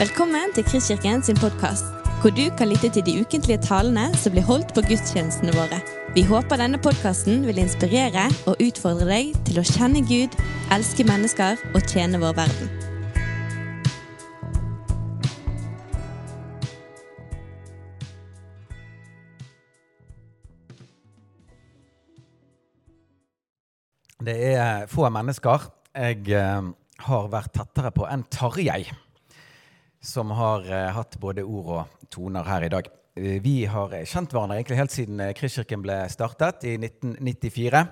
Velkommen 0.00 0.54
til 0.56 0.64
Kristkirken 0.64 1.20
sin 1.20 1.36
podkast, 1.36 1.84
hvor 2.22 2.32
du 2.32 2.46
kan 2.56 2.70
lytte 2.70 2.88
til 2.88 3.02
de 3.04 3.20
ukentlige 3.20 3.60
talene 3.60 4.06
som 4.16 4.32
blir 4.32 4.46
holdt 4.48 4.70
på 4.72 4.80
gudstjenestene 4.88 5.52
våre. 5.52 5.76
Vi 6.14 6.22
håper 6.24 6.56
denne 6.56 6.78
podkasten 6.80 7.42
vil 7.44 7.60
inspirere 7.60 8.22
og 8.48 8.62
utfordre 8.64 9.04
deg 9.10 9.34
til 9.44 9.60
å 9.60 9.64
kjenne 9.68 10.00
Gud, 10.08 10.32
elske 10.72 11.04
mennesker 11.04 11.60
og 11.74 11.84
tjene 11.84 12.16
vår 12.22 12.32
verden. 12.38 12.72
Det 24.24 24.38
er 24.54 24.88
få 24.88 25.12
mennesker 25.12 25.68
jeg 25.92 26.24
eh, 26.40 26.72
har 27.04 27.30
vært 27.36 27.52
tettere 27.60 27.92
på 27.92 28.08
enn 28.08 28.24
Tarjei, 28.32 28.88
som 30.00 30.32
har 30.36 30.64
eh, 30.64 30.88
hatt 30.96 31.18
både 31.20 31.44
ord 31.44 31.70
og 31.76 32.08
toner 32.12 32.46
her 32.48 32.64
i 32.64 32.72
dag. 32.72 32.88
Eh, 33.16 33.36
vi 33.44 33.64
har 33.68 33.92
kjent 34.08 34.32
hverandre 34.32 34.56
egentlig 34.58 34.80
helt 34.80 34.94
siden 34.94 35.20
eh, 35.20 35.34
Kristkirken 35.36 35.84
ble 35.84 36.00
startet 36.12 36.64
i 36.68 36.76
1994. 36.80 37.84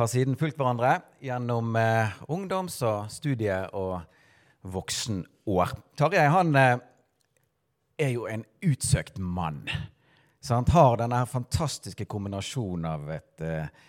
Har 0.00 0.08
siden 0.08 0.38
fulgt 0.38 0.60
hverandre 0.60 1.00
gjennom 1.24 1.74
eh, 1.76 2.14
ungdoms- 2.30 2.80
og 2.86 3.10
studie- 3.12 3.66
og 3.74 4.00
voksenår. 4.62 5.74
Tarjei 5.98 6.26
han 6.30 6.54
eh, 6.56 6.76
er 8.00 8.12
jo 8.14 8.28
en 8.30 8.44
utsøkt 8.64 9.18
mann. 9.18 9.64
Så 10.40 10.56
han 10.56 10.68
har 10.72 11.00
denne 11.02 11.24
fantastiske 11.28 12.06
kombinasjonen 12.08 12.86
av 12.88 13.10
et 13.12 13.44
eh, 13.44 13.88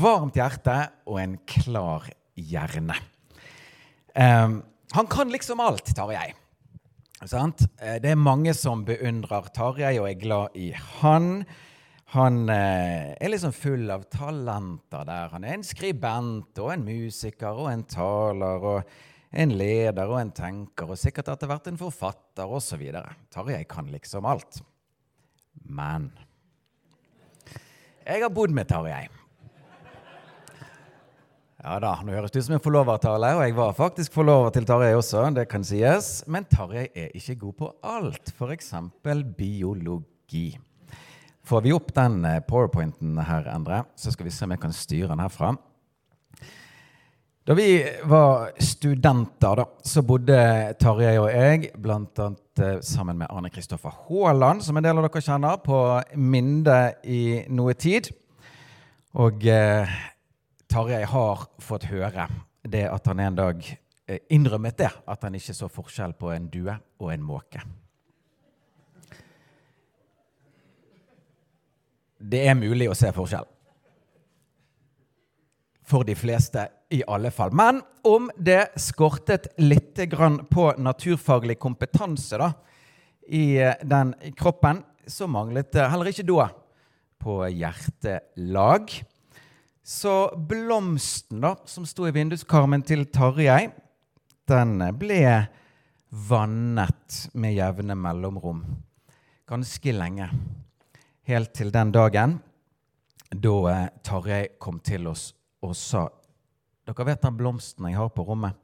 varmt 0.00 0.38
hjerte 0.38 0.78
og 1.06 1.20
en 1.20 1.36
klar 1.46 2.08
hjerne. 2.34 2.96
Um, 4.16 4.62
han 4.96 5.08
kan 5.12 5.30
liksom 5.30 5.60
alt, 5.60 5.92
Tarjei. 5.94 6.32
Sant? 7.24 7.62
Eh, 7.80 7.96
Det 8.02 8.10
er 8.12 8.20
mange 8.20 8.52
som 8.54 8.84
beundrer 8.84 9.48
Tarjei 9.54 9.96
og 9.98 10.08
er 10.10 10.20
glad 10.20 10.56
i 10.56 10.72
han. 11.00 11.46
Han 12.12 12.48
eh, 12.52 13.16
er 13.16 13.32
liksom 13.32 13.54
full 13.56 13.88
av 13.90 14.04
talenter 14.12 15.06
der. 15.08 15.32
Han 15.32 15.44
er 15.44 15.56
en 15.56 15.64
skribent 15.64 16.58
og 16.60 16.72
en 16.74 16.84
musiker 16.84 17.56
og 17.56 17.70
en 17.72 17.84
taler 17.88 18.68
og 18.74 18.96
en 19.36 19.52
leder 19.56 20.06
og 20.06 20.20
en 20.20 20.30
tenker 20.30 20.92
og 20.92 21.00
sikkert 21.00 21.32
etter 21.32 21.48
hvert 21.50 21.66
en 21.72 21.80
forfatter 21.80 22.52
osv. 22.52 22.84
Tarjei 23.32 23.64
kan 23.68 23.88
liksom 23.90 24.28
alt. 24.28 24.60
Men 25.64 26.10
jeg 28.06 28.22
har 28.22 28.30
bodd 28.30 28.52
med 28.54 28.68
Tarjei. 28.70 29.06
Ja 31.66 31.80
da, 31.82 31.96
nå 32.06 32.14
høres 32.14 32.30
det 32.30 32.44
ut 32.44 32.46
som 32.46 32.54
en 32.54 32.62
forlovertale, 32.62 33.32
og 33.34 33.40
jeg 33.42 33.54
var 33.56 33.72
faktisk 33.74 34.14
forlover 34.14 34.52
til 34.54 34.68
Tarjei 34.68 34.92
også, 34.94 35.24
det 35.34 35.48
kan 35.50 35.64
sies. 35.66 36.20
Men 36.30 36.46
Tarjei 36.46 36.84
er 36.94 37.08
ikke 37.18 37.34
god 37.40 37.56
på 37.58 37.70
alt, 37.90 38.30
f.eks. 38.38 38.70
biologi. 39.34 40.44
Får 41.42 41.66
vi 41.66 41.74
opp 41.74 41.90
den 41.98 42.20
eh, 42.22 42.38
powerpointen 42.46 43.18
her, 43.18 43.50
Endre, 43.50 43.82
så 43.98 44.14
skal 44.14 44.28
vi 44.28 44.36
se 44.36 44.46
om 44.46 44.54
jeg 44.54 44.62
kan 44.62 44.78
styre 44.78 45.10
den 45.10 45.24
herfra. 45.24 45.56
Da 47.50 47.58
vi 47.58 47.68
var 48.14 48.52
studenter, 48.62 49.58
da, 49.64 49.68
så 49.82 50.06
bodde 50.06 50.40
Tarjei 50.78 51.18
og 51.18 51.30
jeg 51.34 51.72
annet 51.82 52.62
eh, 52.62 52.82
sammen 52.86 53.24
med 53.24 53.26
Arne 53.26 53.50
Kristoffer 53.50 54.04
Haaland, 54.06 54.62
som 54.62 54.78
en 54.78 54.86
del 54.86 55.02
av 55.02 55.10
dere 55.10 55.28
kjenner, 55.32 55.58
på 55.66 55.86
Minde 56.14 56.82
i 57.02 57.24
noe 57.50 57.74
tid. 57.74 58.14
Og 59.18 59.42
eh, 59.50 59.98
Tarjei 60.76 61.06
har 61.08 61.46
fått 61.64 61.86
høre 61.88 62.26
det 62.68 62.82
at 62.92 63.06
han 63.08 63.20
en 63.24 63.36
dag 63.38 63.62
eh, 63.64 64.18
innrømmet 64.28 64.76
det, 64.76 64.90
at 65.08 65.22
han 65.24 65.38
ikke 65.38 65.54
så 65.56 65.70
forskjell 65.72 66.12
på 66.20 66.28
en 66.34 66.50
due 66.52 66.74
og 67.00 67.12
en 67.14 67.24
måke. 67.24 67.62
Det 72.20 72.42
er 72.44 72.60
mulig 72.60 72.90
å 72.92 72.98
se 72.98 73.08
forskjell. 73.16 73.48
For 75.88 76.04
de 76.04 76.18
fleste, 76.18 76.68
i 76.92 77.00
alle 77.08 77.32
fall. 77.32 77.56
Men 77.56 77.80
om 78.04 78.28
det 78.36 78.76
skortet 78.76 79.48
litt 79.56 79.96
på 80.52 80.68
naturfaglig 80.76 81.56
kompetanse 81.56 82.36
da, 82.44 82.52
i 83.32 83.56
eh, 83.64 83.80
den 83.80 84.12
kroppen, 84.36 84.84
så 85.08 85.24
manglet 85.24 85.72
det 85.72 85.88
heller 85.88 86.12
ikke 86.12 86.28
da 86.36 86.50
på 87.24 87.42
hjertelag. 87.48 88.98
Så 89.86 90.34
blomsten 90.36 91.40
da, 91.40 91.52
som 91.64 91.84
sto 91.86 92.08
i 92.08 92.10
vinduskarmen 92.10 92.82
til 92.82 93.04
Tarjei, 93.14 93.68
den 94.50 94.80
ble 94.98 95.20
vannet 96.26 97.18
med 97.38 97.54
jevne 97.54 97.94
mellomrom 97.94 98.64
ganske 99.46 99.94
lenge. 99.94 100.26
Helt 101.30 101.54
til 101.54 101.70
den 101.70 101.94
dagen 101.94 102.34
da 103.30 103.54
eh, 103.70 103.86
Tarjei 104.02 104.58
kom 104.58 104.82
til 104.82 105.06
oss 105.06 105.28
og 105.62 105.78
sa 105.78 106.08
Dere 106.86 107.06
vet 107.06 107.22
den 107.22 107.38
blomsten 107.38 107.86
jeg 107.86 107.98
har 107.98 108.10
på 108.14 108.26
rommet? 108.26 108.58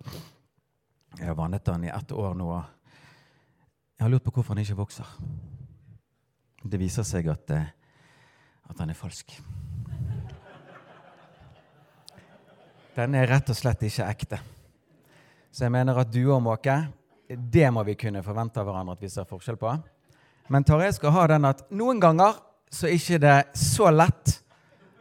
Jeg 1.21 1.29
har 1.29 1.39
vannet 1.39 1.63
den 1.71 1.87
i 1.87 1.95
ett 1.95 2.13
år 2.19 2.35
nå. 2.35 2.51
Jeg 3.95 4.05
har 4.09 4.11
lurt 4.11 4.27
på 4.27 4.35
hvorfor 4.35 4.59
den 4.59 4.67
ikke 4.67 4.79
vokser. 4.83 5.07
Det 6.63 6.83
viser 6.83 7.07
seg 7.07 7.31
at, 7.31 7.51
eh, 7.51 7.71
at 8.71 8.79
den 8.83 8.91
er 8.91 8.99
falsk. 8.99 9.39
Den 12.93 13.15
er 13.17 13.31
rett 13.31 13.49
og 13.49 13.57
slett 13.57 13.83
ikke 13.87 14.05
ekte. 14.05 14.39
Så 15.53 15.65
jeg 15.65 15.73
mener 15.73 15.97
at 16.03 16.11
du 16.13 16.21
og 16.27 16.43
måke, 16.45 16.75
det 17.29 17.65
må 17.73 17.85
vi 17.89 17.97
kunne 17.97 18.21
forvente 18.25 18.61
av 18.61 18.69
hverandre 18.69 18.99
at 18.99 19.05
vi 19.05 19.09
ser 19.13 19.29
forskjell 19.29 19.57
på. 19.61 19.73
Men 20.53 20.67
Tarjei 20.69 20.91
skal 20.93 21.15
ha 21.17 21.25
den 21.33 21.49
at 21.49 21.65
noen 21.73 22.03
ganger 22.03 22.37
så 22.73 22.89
er 22.89 22.99
ikke 22.99 23.21
det 23.23 23.39
så 23.57 23.89
lett 23.93 24.37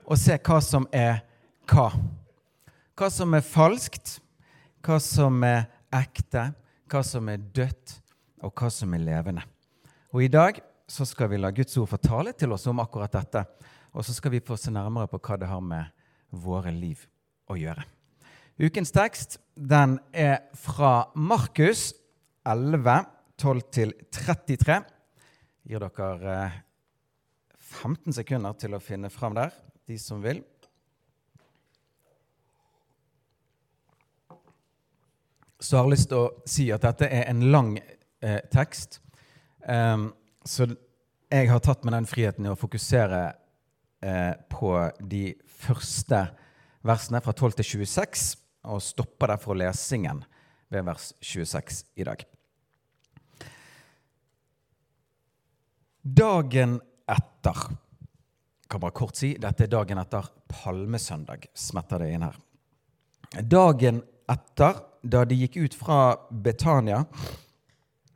å 0.07 0.15
se 0.19 0.37
hva 0.39 0.61
som 0.63 0.87
er 0.95 1.19
hva. 1.71 1.89
Hva 2.95 3.11
som 3.11 3.35
er 3.35 3.43
falskt, 3.43 4.19
hva 4.85 4.99
som 5.03 5.43
er 5.47 5.65
ekte, 5.91 6.51
hva 6.91 7.03
som 7.03 7.27
er 7.31 7.43
dødt, 7.43 7.97
og 8.41 8.55
hva 8.55 8.71
som 8.73 8.95
er 8.95 9.03
levende. 9.03 9.43
Og 10.15 10.23
i 10.23 10.31
dag 10.31 10.63
så 10.87 11.05
skal 11.07 11.31
vi 11.31 11.39
la 11.39 11.51
Guds 11.55 11.75
ord 11.79 11.91
få 11.91 11.99
tale 12.01 12.31
til 12.35 12.55
oss 12.55 12.67
om 12.71 12.79
akkurat 12.83 13.19
dette. 13.19 13.43
Og 13.91 14.07
så 14.07 14.15
skal 14.15 14.31
vi 14.35 14.43
få 14.43 14.55
se 14.59 14.71
nærmere 14.71 15.11
på 15.11 15.19
hva 15.19 15.39
det 15.39 15.51
har 15.51 15.63
med 15.63 15.91
våre 16.31 16.71
liv 16.71 17.10
å 17.51 17.57
gjøre. 17.59 17.85
Ukens 18.61 18.93
tekst 18.93 19.39
den 19.55 19.97
er 20.13 20.43
fra 20.57 21.11
Markus 21.15 21.91
11, 22.47 23.05
12-33. 23.41 24.79
Gir 25.69 25.85
dere 25.85 26.35
eh, 26.35 26.59
15 27.71 28.17
sekunder 28.17 28.57
til 28.59 28.75
å 28.75 28.81
finne 28.83 29.11
fram 29.13 29.37
der, 29.37 29.53
de 29.87 29.97
som 30.01 30.21
vil. 30.23 30.41
Så 35.61 35.75
jeg 35.75 35.83
har 35.83 35.91
lyst 35.91 36.09
til 36.09 36.23
å 36.23 36.49
si 36.49 36.71
at 36.73 36.81
dette 36.83 37.05
er 37.05 37.27
en 37.29 37.43
lang 37.53 37.75
eh, 37.77 38.41
tekst. 38.53 38.97
Um, 39.61 40.09
så 40.43 40.65
jeg 41.31 41.49
har 41.51 41.61
tatt 41.61 41.85
med 41.85 41.93
den 41.93 42.09
friheten 42.09 42.47
i 42.47 42.51
å 42.51 42.57
fokusere 42.57 43.21
eh, 44.01 44.33
på 44.49 44.73
de 44.99 45.35
første 45.61 46.23
versene 46.87 47.21
fra 47.21 47.33
12 47.33 47.59
til 47.59 47.69
26, 47.85 48.37
og 48.69 48.81
stopper 48.81 49.33
derfor 49.33 49.57
lesingen 49.57 50.23
ved 50.71 50.85
vers 50.85 51.11
26 51.21 51.85
i 51.95 52.05
dag. 52.07 52.25
Dagen 56.01 56.79
etter 57.09 57.65
kan 58.71 58.79
bare 58.79 58.95
kort 58.95 59.19
si, 59.19 59.33
Dette 59.35 59.65
er 59.65 59.71
dagen 59.71 59.99
etter 59.99 60.29
palmesøndag. 60.47 61.49
smetter 61.53 61.99
det 61.99 62.13
inn 62.15 62.23
her. 62.23 62.37
Dagen 63.43 64.01
etter, 64.31 64.79
da 65.03 65.25
de 65.25 65.35
gikk 65.35 65.57
ut 65.57 65.75
fra 65.75 65.97
Betania, 66.31 67.03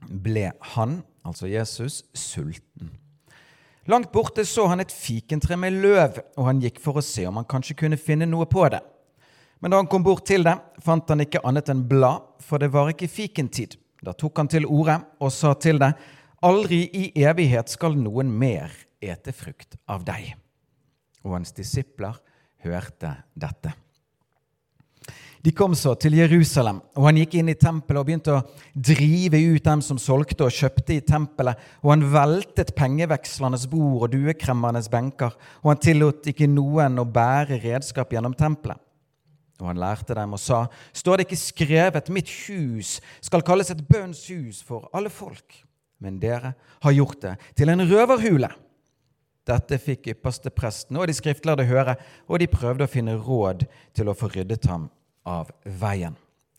ble 0.08 0.52
han, 0.76 1.02
altså 1.26 1.50
Jesus, 1.50 2.04
sulten. 2.14 2.94
Langt 3.86 4.12
borte 4.12 4.42
så 4.50 4.66
han 4.72 4.82
et 4.82 4.94
fikentre 4.94 5.58
med 5.62 5.76
løv, 5.84 6.18
og 6.40 6.48
han 6.48 6.62
gikk 6.64 6.80
for 6.82 6.98
å 6.98 7.06
se 7.06 7.28
om 7.30 7.38
han 7.38 7.46
kanskje 7.46 7.78
kunne 7.84 8.00
finne 8.02 8.26
noe 8.26 8.48
på 8.50 8.66
det. 8.74 8.82
Men 9.62 9.72
da 9.72 9.78
han 9.78 9.90
kom 9.90 10.04
bort 10.06 10.26
til 10.26 10.46
det, 10.46 10.56
fant 10.82 11.10
han 11.10 11.22
ikke 11.22 11.44
annet 11.46 11.70
enn 11.70 11.86
blad, 11.90 12.26
for 12.42 12.62
det 12.62 12.72
var 12.74 12.90
ikke 12.92 13.12
fikentid. 13.12 13.78
Da 14.02 14.14
tok 14.18 14.42
han 14.42 14.50
til 14.50 14.66
orde 14.66 14.98
og 15.22 15.34
sa 15.34 15.54
til 15.58 15.80
det, 15.82 15.92
aldri 16.46 16.82
i 16.98 17.06
evighet 17.26 17.70
skal 17.72 17.98
noen 17.98 18.34
mer 18.34 18.74
ete 19.02 19.34
frukt 19.38 19.78
av 19.86 20.06
deg. 20.06 20.34
Og 21.26 21.38
hans 21.38 21.54
disipler 21.54 22.18
hørte 22.66 23.14
dette. 23.38 23.74
De 25.46 25.52
kom 25.54 25.76
så 25.78 25.92
til 26.02 26.16
Jerusalem, 26.18 26.80
og 26.98 27.06
han 27.06 27.20
gikk 27.20 27.36
inn 27.38 27.52
i 27.52 27.58
tempelet 27.60 28.00
og 28.00 28.08
begynte 28.08 28.34
å 28.34 28.40
drive 28.74 29.38
ut 29.38 29.68
dem 29.68 29.84
som 29.86 30.00
solgte 30.02 30.48
og 30.48 30.56
kjøpte 30.56 30.96
i 30.96 31.04
tempelet, 31.06 31.60
og 31.86 31.92
han 31.92 32.06
veltet 32.10 32.72
pengevekslernes 32.78 33.68
bord 33.70 34.08
og 34.08 34.16
duekremmernes 34.16 34.90
benker, 34.90 35.36
og 35.62 35.70
han 35.70 35.84
tillot 35.86 36.32
ikke 36.32 36.50
noen 36.50 36.98
å 36.98 37.06
bære 37.06 37.62
redskap 37.62 38.18
gjennom 38.18 38.34
tempelet. 38.34 38.82
Og 39.62 39.70
han 39.70 39.80
lærte 39.80 40.18
dem 40.18 40.34
og 40.34 40.42
sa, 40.42 40.64
står 40.98 41.22
det 41.22 41.28
ikke 41.28 41.42
skrevet, 41.44 42.12
mitt 42.18 42.34
hus 42.48 42.98
skal 43.22 43.46
kalles 43.46 43.70
et 43.70 43.86
bønns 43.86 44.26
hus 44.34 44.66
for 44.66 44.90
alle 44.98 45.14
folk, 45.14 45.62
men 46.02 46.18
dere 46.20 46.56
har 46.82 46.98
gjort 46.98 47.22
det 47.22 47.38
til 47.54 47.70
en 47.70 47.86
røverhule. 47.86 48.50
Dette 49.46 49.78
fikk 49.78 50.10
ypperste 50.18 50.50
presten 50.50 50.98
og 50.98 51.06
de 51.06 51.14
skriftlærde 51.14 51.70
høre, 51.70 52.00
og 52.26 52.42
de 52.42 52.50
prøvde 52.50 52.90
å 52.90 52.96
finne 52.98 53.20
råd 53.22 53.70
til 53.94 54.10
å 54.10 54.18
få 54.18 54.34
ryddet 54.34 54.66
ham 54.74 54.90
av 55.26 55.52
veien. 55.66 56.16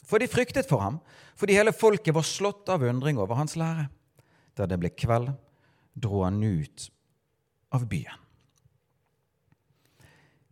For 0.07 0.23
de 0.23 0.29
fryktet 0.31 0.69
for 0.69 0.83
ham, 0.83 1.01
fordi 1.37 1.57
hele 1.59 1.75
folket 1.75 2.15
var 2.15 2.27
slått 2.27 2.69
av 2.73 2.85
undring 2.87 3.19
over 3.19 3.39
hans 3.39 3.57
lære. 3.59 3.89
Da 4.57 4.67
det 4.67 4.79
ble 4.81 4.93
kveld, 4.95 5.33
dro 5.95 6.23
han 6.25 6.43
ut 6.43 6.89
av 7.75 7.87
byen. 7.89 8.23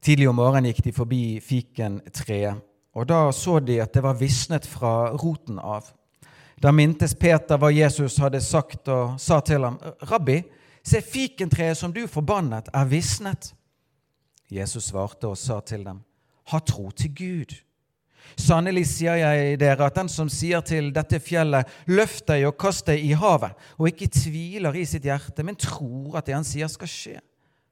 Tidlig 0.04 0.28
om 0.28 0.36
morgenen 0.36 0.68
gikk 0.68 0.82
de 0.84 0.92
forbi 0.92 1.22
fikentreet, 1.40 2.60
og 2.94 3.06
da 3.08 3.30
så 3.32 3.56
de 3.64 3.78
at 3.80 3.94
det 3.96 4.02
var 4.04 4.18
visnet 4.18 4.66
fra 4.68 5.14
roten 5.16 5.56
av. 5.58 5.88
Da 6.60 6.70
mintes 6.72 7.16
Peter 7.16 7.58
hva 7.58 7.70
Jesus 7.72 8.18
hadde 8.20 8.42
sagt, 8.44 8.88
og 8.88 9.16
sa 9.20 9.40
til 9.40 9.64
ham, 9.64 9.78
'Rabbi, 9.80 10.42
se, 10.84 11.00
fikentreet 11.00 11.76
som 11.76 11.92
du 11.92 12.06
forbannet, 12.06 12.68
er 12.74 12.84
visnet.' 12.84 13.54
Jesus 14.50 14.84
svarte 14.84 15.26
og 15.26 15.38
sa 15.38 15.60
til 15.60 15.84
dem, 15.84 16.04
'Ha 16.52 16.58
tro 16.58 16.90
til 16.90 17.14
Gud.' 17.14 17.63
Sannelig 18.40 18.86
sier 18.90 19.18
jeg 19.20 19.58
dere 19.60 19.86
at 19.86 19.98
den 19.98 20.08
som 20.10 20.30
sier 20.32 20.64
til 20.66 20.90
dette 20.94 21.20
fjellet, 21.22 21.68
løft 21.86 22.26
deg 22.30 22.48
og 22.48 22.56
kast 22.58 22.88
deg 22.90 23.04
i 23.04 23.12
havet, 23.18 23.54
og 23.78 23.90
ikke 23.90 24.10
tviler 24.12 24.74
i 24.76 24.86
sitt 24.88 25.06
hjerte, 25.06 25.44
men 25.46 25.58
tror 25.60 26.18
at 26.18 26.26
det 26.26 26.34
han 26.36 26.46
sier, 26.46 26.70
skal 26.72 26.90
skje, 26.90 27.20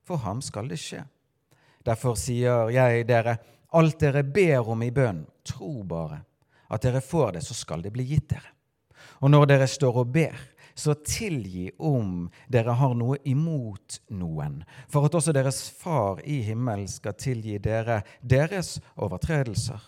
for 0.07 0.23
ham 0.23 0.43
skal 0.45 0.71
det 0.71 0.79
skje. 0.81 1.03
Derfor 1.83 2.15
sier 2.19 2.71
jeg 2.71 3.07
dere, 3.09 3.39
alt 3.75 3.99
dere 4.01 4.23
ber 4.23 4.71
om 4.71 4.85
i 4.85 4.93
bønn, 4.95 5.25
tro 5.47 5.81
bare 5.89 6.23
at 6.73 6.83
dere 6.87 7.03
får 7.05 7.37
det, 7.37 7.45
så 7.45 7.55
skal 7.55 7.83
det 7.85 7.93
bli 7.93 8.07
gitt 8.15 8.31
dere. 8.33 8.53
Og 9.23 9.31
når 9.33 9.49
dere 9.51 9.69
står 9.69 9.99
og 10.03 10.13
ber, 10.15 10.39
så 10.75 10.95
tilgi 10.95 11.69
om 11.85 12.31
dere 12.49 12.75
har 12.79 12.95
noe 12.97 13.19
imot 13.29 13.99
noen, 14.17 14.63
for 14.89 15.07
at 15.07 15.17
også 15.19 15.35
deres 15.37 15.67
Far 15.83 16.23
i 16.25 16.41
himmelen 16.47 16.89
skal 16.89 17.17
tilgi 17.19 17.59
dere 17.61 18.01
deres 18.21 18.79
overtredelser. 18.97 19.81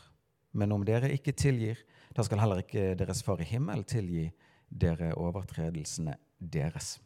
Men 0.54 0.72
om 0.74 0.84
dere 0.86 1.10
ikke 1.14 1.34
tilgir, 1.34 1.80
da 2.14 2.22
skal 2.22 2.40
heller 2.42 2.62
ikke 2.62 2.92
deres 2.98 3.24
Far 3.26 3.42
i 3.42 3.48
himmel 3.48 3.82
tilgi 3.88 4.28
dere 4.70 5.12
overtredelsene 5.18 6.14
deres. 6.38 6.96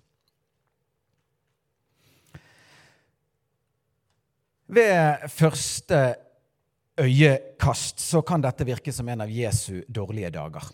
Ved 4.69 5.25
første 5.33 6.01
øyekast 7.01 8.03
så 8.05 8.21
kan 8.27 8.45
dette 8.45 8.67
virke 8.69 8.93
som 8.93 9.09
en 9.09 9.25
av 9.25 9.33
Jesu 9.33 9.81
dårlige 9.89 10.31
dager. 10.35 10.69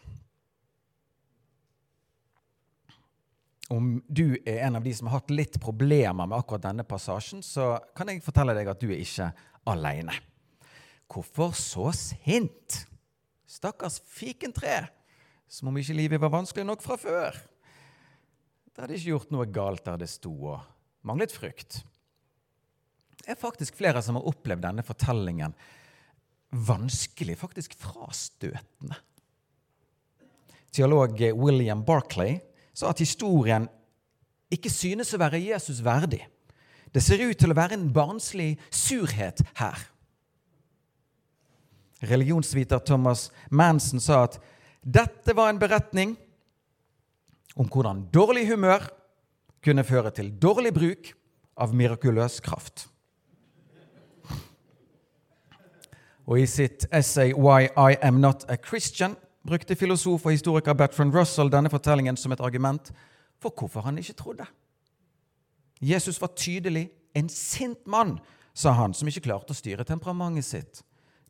Om 3.71 3.97
du 4.09 4.35
er 4.45 4.67
en 4.67 4.77
av 4.77 4.85
de 4.85 4.93
som 4.95 5.09
har 5.09 5.21
hatt 5.21 5.31
litt 5.33 5.61
problemer 5.63 6.27
med 6.27 6.37
akkurat 6.37 6.67
denne 6.67 6.85
passasjen, 6.85 7.41
så 7.43 7.77
kan 7.97 8.11
jeg 8.11 8.23
fortelle 8.25 8.55
deg 8.57 8.69
at 8.69 8.83
du 8.83 8.91
er 8.91 9.01
ikke 9.01 9.31
alene. 9.71 10.19
Hvorfor 11.11 11.55
så 11.57 11.91
sint? 11.95 12.85
Stakkars 13.47 14.01
fikentre. 14.11 14.89
Som 15.49 15.71
om 15.71 15.79
ikke 15.79 15.97
livet 15.97 16.23
var 16.23 16.33
vanskelig 16.35 16.67
nok 16.67 16.83
fra 16.83 16.99
før. 16.99 17.39
Det 18.75 18.83
hadde 18.83 18.97
ikke 18.99 19.13
gjort 19.13 19.35
noe 19.35 19.47
galt 19.55 19.85
der 19.87 20.01
det 20.01 20.11
sto 20.11 20.33
og 20.35 20.63
manglet 21.07 21.35
frukt. 21.35 21.83
Det 23.21 23.31
er 23.33 23.41
faktisk 23.41 23.77
flere 23.79 24.03
som 24.03 24.19
har 24.19 24.27
opplevd 24.29 24.65
denne 24.67 24.85
fortellingen 24.85 25.55
vanskelig, 26.55 27.39
faktisk 27.39 27.75
frastøtende. 27.79 28.99
Teolog 30.75 31.21
William 31.39 31.85
Barclay 31.87 32.41
sa 32.75 32.91
at 32.91 33.03
historien 33.03 33.69
ikke 34.55 34.71
synes 34.71 35.15
å 35.15 35.21
være 35.23 35.43
Jesus 35.43 35.81
verdig. 35.87 36.25
Det 36.95 37.03
ser 37.03 37.23
ut 37.23 37.39
til 37.39 37.51
å 37.51 37.59
være 37.59 37.79
en 37.79 37.89
barnslig 37.95 38.55
surhet 38.75 39.43
her. 39.59 39.79
Religionsviter 42.11 42.79
Thomas 42.85 43.31
Manson 43.51 44.01
sa 44.01 44.25
at 44.25 44.39
dette 44.85 45.37
var 45.37 45.51
en 45.51 45.59
beretning 45.59 46.17
om 47.57 47.69
hvordan 47.71 48.07
dårlig 48.13 48.49
humør 48.51 48.89
kunne 49.65 49.85
føre 49.85 50.11
til 50.11 50.33
dårlig 50.43 50.75
bruk 50.75 51.13
av 51.57 51.75
mirakuløs 51.75 52.41
kraft. 52.45 52.89
Og 56.27 56.41
i 56.41 56.47
sitt 56.47 56.87
essay 56.93 57.33
'Why 57.33 57.69
I 57.77 57.97
Am 58.03 58.21
Not 58.21 58.45
a 58.49 58.57
Christian' 58.57 59.17
brukte 59.47 59.77
filosof 59.77 60.27
og 60.27 60.33
historiker 60.33 60.73
Bertrand 60.73 61.15
Russell 61.15 61.53
denne 61.53 61.71
fortellingen 61.71 62.17
som 62.17 62.33
et 62.33 62.41
argument 62.41 62.93
for 63.41 63.53
hvorfor 63.59 63.81
han 63.81 63.99
ikke 63.99 64.13
trodde. 64.13 64.47
Jesus 65.81 66.21
var 66.21 66.33
tydelig 66.37 66.91
en 67.15 67.29
sint 67.29 67.87
mann, 67.87 68.19
sa 68.55 68.73
han, 68.73 68.95
som 68.95 69.09
ikke 69.09 69.21
klarte 69.21 69.53
å 69.53 69.59
styre 69.59 69.85
temperamentet 69.85 70.45
sitt. 70.45 70.83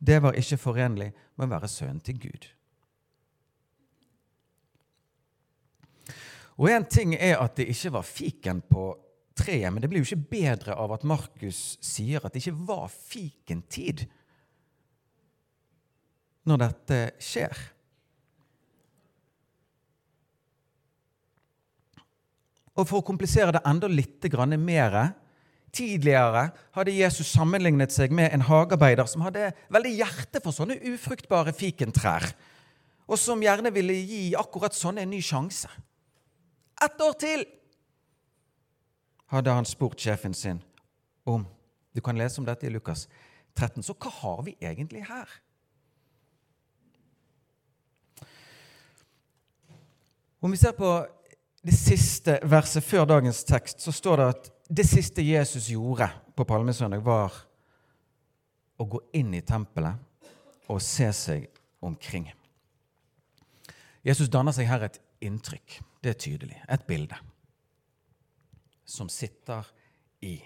Det 0.04 0.18
var 0.20 0.36
ikke 0.36 0.60
forenlig 0.60 1.12
med 1.38 1.46
å 1.46 1.52
være 1.54 1.70
sønn 1.70 2.00
til 2.04 2.18
Gud. 2.26 2.48
Og 6.60 6.68
En 6.70 6.84
ting 6.86 7.14
er 7.16 7.40
at 7.40 7.56
det 7.58 7.70
ikke 7.72 7.94
var 7.96 8.06
fiken 8.06 8.60
på 8.68 8.90
treet, 9.34 9.72
men 9.72 9.82
det 9.82 9.88
blir 9.90 10.04
jo 10.04 10.06
ikke 10.06 10.30
bedre 10.36 10.76
av 10.78 10.92
at 10.94 11.06
Markus 11.08 11.78
sier 11.82 12.22
at 12.22 12.34
det 12.34 12.44
ikke 12.44 12.66
var 12.68 12.86
fikentid 12.92 14.04
når 16.44 16.60
dette 16.66 17.00
skjer. 17.24 17.64
Og 22.74 22.86
For 22.86 23.00
å 23.00 23.06
komplisere 23.06 23.54
det 23.54 23.64
enda 23.66 23.88
litt 23.88 24.28
mer 24.60 25.14
Tidligere 25.74 26.48
hadde 26.76 26.94
Jesus 26.94 27.32
sammenlignet 27.34 27.92
seg 27.92 28.12
med 28.14 28.30
en 28.32 28.44
hagearbeider 28.46 29.08
som 29.10 29.24
hadde 29.26 29.50
veldig 29.74 29.94
hjerte 29.96 30.42
for 30.44 30.54
sånne 30.54 30.78
ufruktbare 30.92 31.54
fikentrær, 31.56 32.28
og 33.10 33.18
som 33.20 33.42
gjerne 33.42 33.72
ville 33.74 33.96
gi 34.06 34.22
akkurat 34.38 34.76
sånne 34.76 35.02
en 35.02 35.12
ny 35.12 35.20
sjanse. 35.24 35.68
Ett 36.84 37.00
år 37.02 37.18
til! 37.18 37.44
hadde 39.34 39.50
han 39.50 39.66
spurt 39.66 40.00
sjefen 40.00 40.34
sin 40.34 40.60
om. 41.24 41.46
Du 41.94 42.00
kan 42.00 42.18
lese 42.18 42.40
om 42.40 42.46
dette 42.46 42.66
i 42.66 42.70
Lukas 42.70 43.08
13. 43.56 43.82
Så 43.82 43.94
hva 43.98 44.10
har 44.20 44.42
vi 44.46 44.56
egentlig 44.60 45.04
her? 45.08 45.30
Om 50.44 50.52
vi 50.52 50.60
ser 50.60 50.74
på 50.76 50.90
det 51.64 51.72
siste 51.72 52.36
verset 52.44 52.84
før 52.84 53.06
dagens 53.08 53.44
tekst, 53.48 53.80
så 53.80 53.94
står 53.94 54.20
det 54.20 54.26
at 54.34 54.50
det 54.68 54.86
siste 54.88 55.22
Jesus 55.22 55.68
gjorde 55.68 56.08
på 56.36 56.46
palmesøndag, 56.48 57.02
var 57.04 57.34
å 58.80 58.86
gå 58.88 59.00
inn 59.14 59.34
i 59.36 59.44
tempelet 59.44 60.30
og 60.72 60.80
se 60.82 61.10
seg 61.12 61.46
omkring. 61.84 62.30
Jesus 64.04 64.30
danner 64.32 64.56
seg 64.56 64.68
her 64.68 64.86
et 64.86 64.98
inntrykk. 65.24 65.78
Det 66.02 66.12
er 66.12 66.20
tydelig. 66.20 66.58
Et 66.68 66.86
bilde 66.86 67.16
som 68.84 69.08
sitter 69.08 69.64
i. 70.24 70.36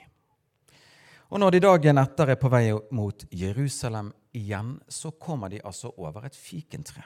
Og 1.28 1.42
når 1.42 1.54
de 1.56 1.62
dagen 1.66 2.00
etter 2.00 2.32
er 2.32 2.40
på 2.40 2.50
vei 2.52 2.70
mot 2.94 3.24
Jerusalem 3.34 4.12
igjen, 4.36 4.76
så 4.88 5.10
kommer 5.10 5.50
de 5.52 5.60
altså 5.64 5.90
over 5.96 6.28
et 6.28 6.36
fikentre. 6.36 7.02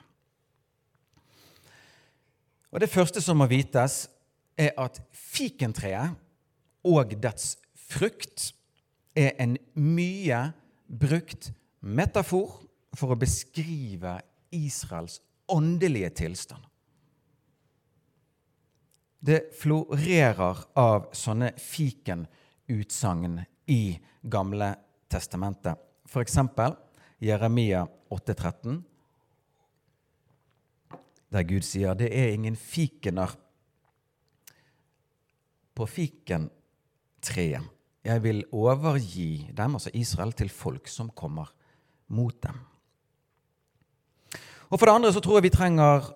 Og 2.72 2.80
Det 2.80 2.88
første 2.88 3.20
som 3.20 3.36
må 3.36 3.46
vites, 3.50 4.06
er 4.56 4.72
at 4.80 5.00
fikentreet 5.12 6.12
og 6.86 7.14
dets 7.22 7.56
frukt 7.74 8.50
er 9.18 9.36
en 9.42 9.56
mye 9.74 10.40
brukt 10.86 11.52
metafor 11.80 12.62
for 12.96 13.14
å 13.14 13.18
beskrive 13.18 14.18
Israels 14.52 15.20
åndelige 15.52 16.10
tilstand. 16.22 16.62
Det 19.22 19.52
florerer 19.54 20.64
av 20.78 21.12
sånne 21.14 21.52
fikenutsagn 21.60 23.38
i 23.70 23.82
Gamle 24.22 24.72
testamentet. 25.10 25.78
For 26.06 26.24
eksempel 26.24 26.74
Jeremia 27.22 27.84
8,13 28.10 28.80
der 31.32 31.46
Gud 31.48 31.64
sier 31.64 31.96
det 31.96 32.10
er 32.12 32.34
ingen 32.34 32.58
fikener 32.58 33.32
på 35.72 35.86
fikentreet. 37.22 37.62
Jeg 38.04 38.22
vil 38.22 38.44
overgi 38.52 39.48
dem, 39.54 39.74
altså 39.74 39.90
Israel, 39.94 40.32
til 40.32 40.48
folk 40.50 40.88
som 40.88 41.10
kommer 41.10 41.52
mot 42.08 42.34
dem. 42.42 42.58
Og 44.70 44.78
For 44.78 44.86
det 44.86 44.94
andre 44.94 45.12
så 45.12 45.20
tror 45.20 45.36
jeg 45.38 45.44
vi 45.44 45.56
trenger 45.56 46.10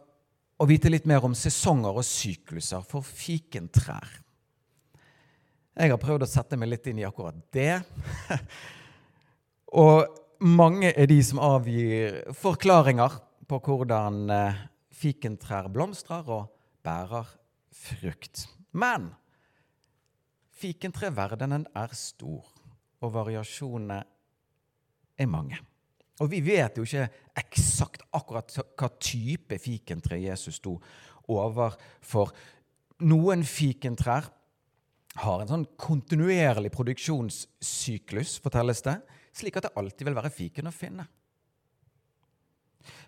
å 0.58 0.66
vite 0.66 0.88
litt 0.88 1.06
mer 1.06 1.22
om 1.24 1.34
sesonger 1.34 1.94
og 1.94 2.04
sykluser 2.04 2.82
for 2.82 3.02
fikentrær. 3.02 4.08
Jeg 5.76 5.90
har 5.90 6.00
prøvd 6.00 6.24
å 6.24 6.26
sette 6.26 6.56
meg 6.56 6.70
litt 6.70 6.86
inn 6.86 6.98
i 6.98 7.04
akkurat 7.04 7.36
det. 7.52 7.82
og 9.84 10.08
mange 10.40 10.90
er 10.96 11.06
de 11.06 11.20
som 11.22 11.38
avgir 11.38 12.32
forklaringer 12.34 13.20
på 13.46 13.60
hvordan 13.60 14.30
eh, 14.32 14.64
fikentrær 14.90 15.68
blomstrer 15.68 16.24
og 16.26 16.48
bærer 16.82 17.28
frukt. 17.70 18.48
Men 18.72 19.12
fikentreverdenen 20.56 21.66
er 21.76 21.94
stor, 21.96 22.46
og 23.02 23.12
variasjonene 23.14 23.98
er 25.16 25.28
mange. 25.30 25.58
Og 26.22 26.30
vi 26.32 26.40
vet 26.44 26.78
jo 26.78 26.86
ikke 26.86 27.08
eksakt 27.36 28.06
akkurat 28.16 28.54
hva 28.56 28.88
type 28.96 29.58
fikentre 29.60 30.18
Jesus 30.22 30.56
sto 30.62 30.78
overfor. 31.32 32.32
Noen 33.04 33.44
fikentrær 33.44 34.30
har 35.20 35.42
en 35.42 35.50
sånn 35.50 35.66
kontinuerlig 35.80 36.72
produksjonssyklus, 36.72 38.38
fortelles 38.44 38.82
det, 38.84 38.96
slik 39.36 39.58
at 39.58 39.68
det 39.68 39.76
alltid 39.76 40.08
vil 40.08 40.16
være 40.16 40.32
fiken 40.32 40.68
å 40.68 40.74
finne. 40.74 41.06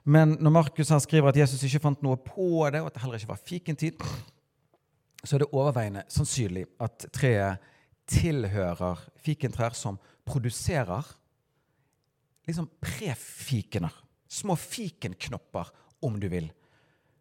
Men 0.08 0.34
når 0.40 0.54
Markus 0.54 0.90
skriver 1.04 1.30
at 1.30 1.38
Jesus 1.40 1.62
ikke 1.64 1.82
fant 1.84 2.04
noe 2.04 2.18
på 2.20 2.66
det, 2.72 2.80
og 2.82 2.90
at 2.90 2.96
det 2.96 3.02
heller 3.04 3.20
ikke 3.20 3.32
var 3.32 3.44
fikentid, 3.44 4.04
så 5.24 5.36
er 5.36 5.42
det 5.42 5.52
overveiende 5.52 6.04
sannsynlig 6.12 6.66
at 6.80 7.08
treet 7.14 7.64
tilhører 8.08 9.00
fikentrær 9.20 9.74
som 9.76 9.98
produserer 10.28 11.06
liksom 12.48 12.68
prefikener. 12.80 13.92
Små 14.28 14.56
fikenknopper, 14.56 15.68
om 16.04 16.16
du 16.20 16.28
vil, 16.30 16.48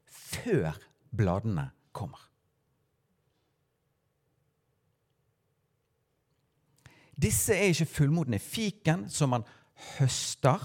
før 0.06 0.75
bladene 1.16 1.70
kommer. 1.96 2.20
Disse 7.18 7.56
er 7.56 7.72
ikke 7.72 7.89
fullmodne 7.89 8.38
fiken 8.39 9.08
som 9.10 9.34
man 9.34 9.46
høster. 9.98 10.62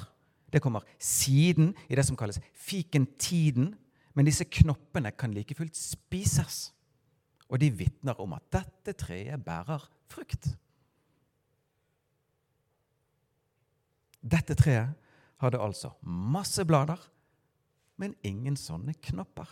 Det 0.52 0.60
kommer 0.60 0.84
siden, 1.00 1.72
i 1.88 1.96
det 1.96 2.04
som 2.04 2.18
kalles 2.18 2.40
fikentiden. 2.52 3.72
Men 4.12 4.28
disse 4.28 4.44
knoppene 4.44 5.14
kan 5.16 5.32
like 5.32 5.56
fullt 5.56 5.78
spises. 5.78 6.74
Og 7.52 7.60
de 7.60 7.68
vitner 7.76 8.20
om 8.20 8.32
at 8.32 8.44
dette 8.54 8.94
treet 8.96 9.44
bærer 9.44 9.84
frukt. 10.10 10.48
Dette 14.22 14.56
treet 14.56 14.94
hadde 15.42 15.60
altså 15.60 15.90
masse 16.06 16.64
blader, 16.64 17.00
men 18.00 18.14
ingen 18.24 18.56
sånne 18.56 18.94
knopper. 19.04 19.50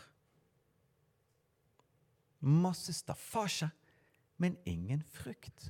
Masse 2.41 2.95
staffasje, 2.97 3.69
men 4.41 4.57
ingen 4.65 5.03
frukt. 5.05 5.69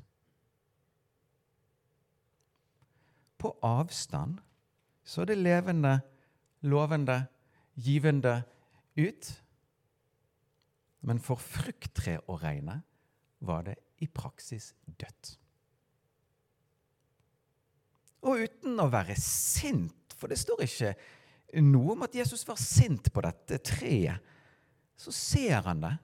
På 3.41 3.57
avstand 3.65 4.39
så 5.03 5.25
det 5.27 5.39
levende, 5.41 5.97
lovende, 6.63 7.25
givende 7.75 8.43
ut. 8.95 9.31
Men 11.07 11.21
for 11.23 11.41
frukttre 11.41 12.19
å 12.29 12.37
regne 12.41 12.81
var 13.47 13.65
det 13.69 13.77
i 14.05 14.09
praksis 14.09 14.73
dødt. 14.85 15.37
Og 18.29 18.45
uten 18.45 18.77
å 18.83 18.91
være 18.93 19.17
sint, 19.17 20.13
for 20.17 20.29
det 20.29 20.37
står 20.41 20.67
ikke 20.67 20.93
noe 21.65 21.95
om 21.95 22.05
at 22.05 22.15
Jesus 22.15 22.45
var 22.49 22.61
sint 22.61 23.09
på 23.13 23.25
dette 23.25 23.59
treet, 23.65 24.21
så 25.01 25.13
ser 25.17 25.65
han 25.65 25.81
det, 25.81 25.95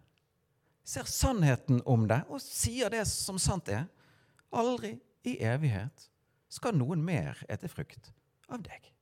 ser 0.87 1.09
sannheten 1.11 1.83
om 1.85 2.07
det 2.09 2.23
og 2.33 2.41
sier 2.41 2.89
det 2.95 3.05
som 3.11 3.37
sant 3.43 3.69
er. 3.69 3.85
Aldri 4.57 4.95
i 5.29 5.37
evighet 5.45 6.07
skal 6.49 6.77
noen 6.79 7.03
mer 7.05 7.43
ete 7.53 7.69
frukt 7.69 8.13
av 8.49 8.63
deg. 8.65 8.96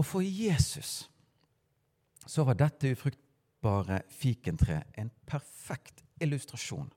Og 0.00 0.06
for 0.06 0.24
Jesus 0.24 1.10
så 2.26 2.44
var 2.48 2.56
dette 2.56 2.94
ufruktbare 2.94 4.00
fikentreet 4.08 4.96
en 4.96 5.10
perfekt 5.28 6.00
illustrasjon 6.20 6.88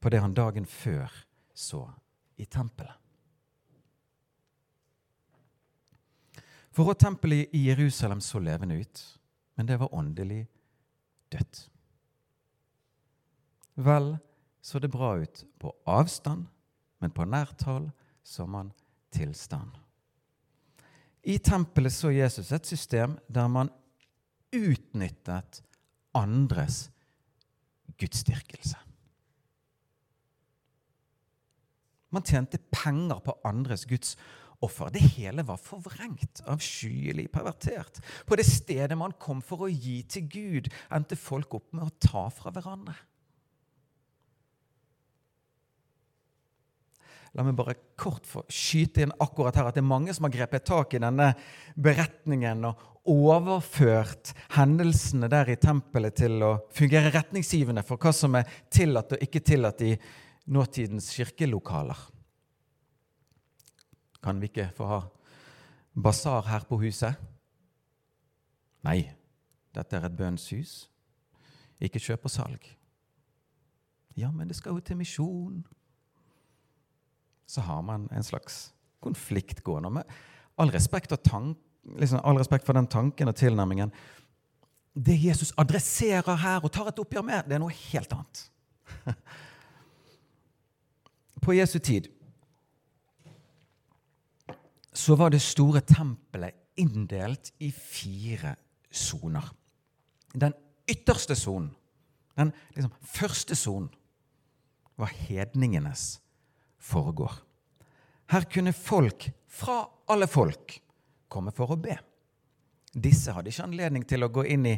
på 0.00 0.12
det 0.12 0.20
han 0.22 0.32
dagen 0.34 0.64
før 0.64 1.12
så 1.52 1.82
i 2.40 2.46
tempelet. 2.48 2.96
For 6.72 6.88
å 6.88 6.96
tempelet 6.96 7.52
i 7.52 7.66
Jerusalem 7.66 8.22
så 8.24 8.40
levende 8.40 8.80
ut, 8.80 9.04
men 9.60 9.68
det 9.68 9.76
var 9.82 9.92
åndelig 9.92 10.46
dødt. 11.28 11.66
Vel 13.76 14.14
så 14.64 14.80
det 14.80 14.88
bra 14.94 15.18
ut 15.20 15.44
på 15.60 15.74
avstand, 15.84 16.48
men 16.98 17.12
på 17.12 17.28
nært 17.28 17.68
hold 17.68 17.90
så 18.24 18.48
man 18.48 18.72
tilstand. 19.12 19.81
I 21.22 21.38
tempelet 21.38 21.94
så 21.94 22.10
Jesus 22.10 22.50
et 22.52 22.66
system 22.66 23.14
der 23.30 23.50
man 23.50 23.70
utnyttet 24.52 25.62
andres 26.18 26.88
gudsdyrkelse. 28.00 28.78
Man 32.12 32.26
tjente 32.26 32.58
penger 32.72 33.22
på 33.24 33.36
andres 33.48 33.86
gudsoffer. 33.88 34.90
Det 34.92 35.00
hele 35.14 35.46
var 35.48 35.56
forvrengt, 35.56 36.42
avskyelig, 36.44 37.30
pervertert. 37.32 38.02
På 38.26 38.36
det 38.36 38.44
stedet 38.48 38.98
man 38.98 39.14
kom 39.16 39.40
for 39.40 39.64
å 39.64 39.70
gi 39.72 40.02
til 40.02 40.28
Gud, 40.28 40.68
endte 40.92 41.16
folk 41.16 41.56
opp 41.56 41.72
med 41.72 41.86
å 41.86 41.96
ta 42.02 42.26
fra 42.34 42.52
hverandre. 42.52 42.98
La 47.32 47.44
meg 47.46 47.56
bare 47.56 47.74
kort 47.96 48.26
få 48.28 48.42
skyte 48.52 49.06
inn 49.06 49.14
akkurat 49.24 49.56
her 49.56 49.70
at 49.70 49.76
det 49.78 49.80
er 49.80 49.88
mange 49.88 50.12
som 50.12 50.26
har 50.26 50.34
grepet 50.34 50.66
tak 50.68 50.92
i 50.92 51.00
denne 51.00 51.30
beretningen 51.80 52.66
og 52.68 52.82
overført 53.08 54.34
hendelsene 54.52 55.30
der 55.32 55.48
i 55.50 55.56
tempelet 55.60 56.18
til 56.20 56.44
å 56.44 56.52
fungere 56.76 57.10
retningsgivende 57.14 57.84
for 57.88 57.96
hva 58.02 58.12
som 58.14 58.36
er 58.38 58.52
tillatt 58.70 59.16
og 59.16 59.24
ikke 59.24 59.42
tillatt 59.48 59.80
i 59.86 59.94
nåtidens 60.52 61.08
kirkelokaler. 61.16 61.98
Kan 64.22 64.38
vi 64.38 64.52
ikke 64.52 64.68
få 64.76 64.92
ha 64.92 65.00
basar 65.94 66.46
her 66.46 66.68
på 66.68 66.78
huset? 66.84 67.16
Nei, 68.84 69.06
dette 69.74 69.96
er 69.96 70.06
et 70.06 70.18
bønnshus. 70.18 70.82
Ikke 71.82 72.02
kjøp 72.02 72.28
og 72.28 72.34
salg. 72.34 72.66
Ja, 74.18 74.28
men 74.30 74.50
det 74.50 74.58
skal 74.58 74.76
jo 74.76 74.84
til 74.84 75.00
misjon 75.00 75.62
så 77.52 77.60
har 77.60 77.82
man 77.84 78.08
en 78.12 78.24
slags 78.24 78.72
konflikt 79.02 79.60
gående. 79.64 79.90
Med 79.90 80.04
all 80.56 80.70
respekt, 80.72 81.12
tank, 81.24 81.58
liksom, 81.98 82.20
all 82.24 82.38
respekt 82.40 82.66
for 82.66 82.76
den 82.78 82.86
tanken 82.86 83.28
og 83.28 83.36
tilnærmingen 83.36 83.92
Det 84.94 85.16
Jesus 85.24 85.54
adresserer 85.56 86.36
her 86.36 86.64
og 86.64 86.72
tar 86.72 86.90
et 86.90 86.98
oppgjør 87.00 87.24
med, 87.24 87.46
det 87.48 87.56
er 87.56 87.62
noe 87.62 87.72
helt 87.72 88.12
annet. 88.12 88.42
På 91.44 91.54
Jesu 91.56 91.78
tid 91.78 92.10
så 94.92 95.16
var 95.16 95.32
det 95.32 95.40
store 95.40 95.80
tempelet 95.80 96.52
inndelt 96.76 97.54
i 97.58 97.70
fire 97.72 98.54
soner. 98.92 99.48
Den 100.36 100.52
ytterste 100.84 101.34
sonen, 101.34 101.72
den 102.36 102.52
liksom 102.76 102.92
første 103.00 103.56
sonen, 103.56 103.88
var 105.00 105.08
hedningenes 105.24 106.21
foregår. 106.82 107.32
Her 108.32 108.46
kunne 108.50 108.74
folk 108.74 109.28
fra 109.50 109.82
alle 110.10 110.28
folk 110.30 110.78
komme 111.32 111.52
for 111.54 111.72
å 111.72 111.80
be. 111.80 111.96
Disse 112.92 113.32
hadde 113.32 113.52
ikke 113.52 113.66
anledning 113.68 114.04
til 114.08 114.24
å 114.24 114.32
gå 114.32 114.44
inn 114.52 114.68
i 114.68 114.76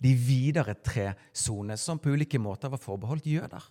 de 0.00 0.14
videre 0.16 0.78
tre 0.80 1.10
sonene, 1.36 1.76
som 1.76 2.00
på 2.00 2.14
ulike 2.14 2.40
måter 2.40 2.72
var 2.72 2.80
forbeholdt 2.80 3.28
jøder. 3.28 3.64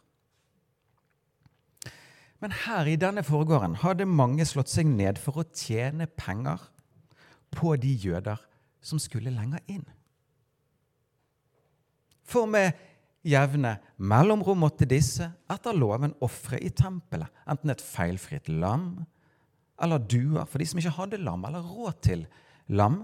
Men 2.39 2.53
her 2.65 2.87
i 2.87 2.99
denne 2.99 3.23
foregården 3.25 3.79
hadde 3.81 4.05
mange 4.07 4.45
slått 4.47 4.71
seg 4.71 4.87
ned 4.87 5.17
for 5.19 5.41
å 5.41 5.47
tjene 5.49 6.07
penger 6.07 6.61
på 7.51 7.73
de 7.81 7.95
jøder 7.97 8.39
som 8.79 9.01
skulle 9.01 9.33
lenger 9.33 9.63
inn. 9.67 9.83
For 12.29 12.47
med 12.47 12.77
jevne 13.25 13.75
mellomrom 13.97 14.61
måtte 14.63 14.87
disse 14.89 15.27
etter 15.51 15.75
loven 15.75 16.13
ofre 16.23 16.59
i 16.63 16.71
tempelet, 16.71 17.29
enten 17.49 17.73
et 17.73 17.83
feilfritt 17.83 18.49
lam 18.51 19.05
eller 19.79 19.99
duer 19.99 20.47
for 20.47 20.59
de 20.59 20.67
som 20.67 20.79
ikke 20.81 20.95
hadde 20.97 21.21
lam 21.23 21.45
eller 21.47 21.63
råd 21.63 22.01
til 22.03 22.25
lam. 22.67 23.01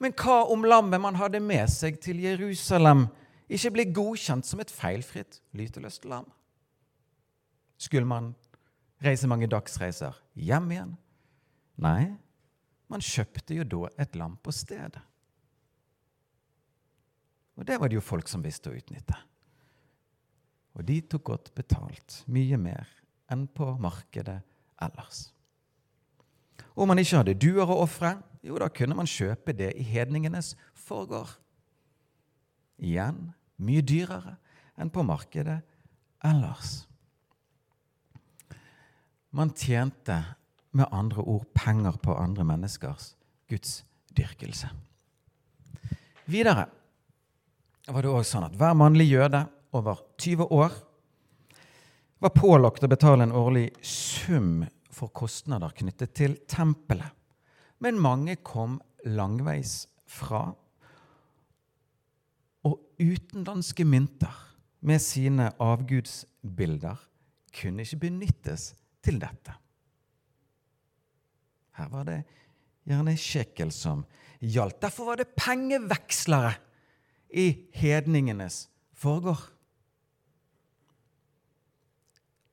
Men 0.00 0.14
hva 0.16 0.42
om 0.50 0.64
lammet 0.64 1.02
man 1.02 1.18
hadde 1.18 1.42
med 1.42 1.68
seg 1.70 1.98
til 2.02 2.22
Jerusalem, 2.24 3.08
ikke 3.50 3.72
ble 3.74 3.86
godkjent 3.94 4.46
som 4.46 4.62
et 4.62 4.70
feilfritt, 4.72 5.40
lyteløst 5.56 6.06
lam? 6.08 6.28
Skulle 7.80 8.06
man 8.06 8.32
reise 9.02 9.28
mange 9.30 9.48
dagsreiser 9.50 10.16
hjem 10.38 10.70
igjen? 10.74 10.96
Nei, 11.80 12.12
man 12.90 13.02
kjøpte 13.04 13.56
jo 13.56 13.66
da 13.66 13.90
et 14.04 14.18
lam 14.18 14.36
på 14.42 14.52
stedet. 14.54 15.02
Og 17.60 17.66
det 17.68 17.76
var 17.76 17.90
det 17.92 17.98
jo 17.98 18.04
folk 18.04 18.28
som 18.30 18.40
visste 18.40 18.72
å 18.72 18.76
utnytte. 18.76 19.18
Og 20.78 20.86
de 20.88 20.96
tok 21.04 21.26
godt 21.28 21.50
betalt, 21.52 22.22
mye 22.30 22.56
mer 22.56 22.88
enn 23.30 23.44
på 23.52 23.74
markedet 23.82 24.38
ellers. 24.80 25.28
Om 26.72 26.88
man 26.88 27.02
ikke 27.02 27.20
hadde 27.20 27.36
duer 27.36 27.68
å 27.68 27.82
ofre, 27.84 28.14
jo, 28.40 28.56
da 28.56 28.70
kunne 28.72 28.96
man 28.96 29.08
kjøpe 29.10 29.52
det 29.52 29.74
i 29.76 29.84
hedningenes 29.84 30.54
forgård. 30.72 31.34
Igjen 32.80 33.34
mye 33.60 33.84
dyrere 33.84 34.38
enn 34.80 34.88
på 34.88 35.04
markedet 35.04 35.60
ellers. 36.24 36.86
Man 39.36 39.52
tjente 39.52 40.16
med 40.72 40.88
andre 40.96 41.22
ord 41.28 41.44
penger 41.52 42.00
på 42.00 42.16
andre 42.16 42.46
menneskers 42.46 43.12
gudsdyrkelse. 43.50 44.70
Videre 46.30 46.70
var 47.94 48.04
det 48.04 48.12
òg 48.12 48.26
sånn 48.26 48.46
at 48.46 48.56
hver 48.58 48.76
mannlig 48.78 49.08
jøde 49.10 49.44
over 49.76 50.00
20 50.20 50.50
år 50.54 50.74
var 52.20 52.34
pålagt 52.36 52.84
å 52.84 52.90
betale 52.90 53.24
en 53.26 53.34
årlig 53.36 53.70
sum 53.86 54.66
for 54.92 55.12
kostnader 55.16 55.72
knyttet 55.76 56.12
til 56.18 56.36
tempelet. 56.50 57.08
Men 57.80 58.00
mange 58.02 58.36
kom 58.44 58.76
langveis 59.08 59.86
fra. 60.04 60.50
Og 62.68 62.76
utenlandske 63.00 63.86
mynter 63.88 64.36
med 64.84 65.00
sine 65.00 65.48
avgudsbilder 65.60 67.00
kunne 67.56 67.86
ikke 67.86 68.04
benyttes 68.04 68.70
til 69.00 69.16
dette. 69.22 69.54
Her 71.80 71.88
var 71.88 72.04
det 72.10 72.20
gjerne 72.84 73.16
sjekel 73.16 73.72
som 73.72 74.04
gjaldt. 74.44 74.82
Derfor 74.84 75.12
var 75.12 75.20
det 75.20 75.32
pengevekslere 75.38 76.52
i 77.30 77.68
hedningenes 77.72 78.68
forgård. 78.96 79.42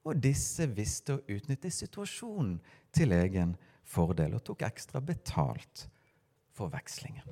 Og 0.07 0.19
disse 0.24 0.69
visste 0.72 1.17
å 1.17 1.24
utnytte 1.27 1.72
situasjonen 1.74 2.60
til 2.96 3.12
egen 3.12 3.57
fordel 3.88 4.38
og 4.38 4.46
tok 4.48 4.63
ekstra 4.67 5.01
betalt 5.03 5.88
for 6.55 6.72
vekslingen. 6.72 7.25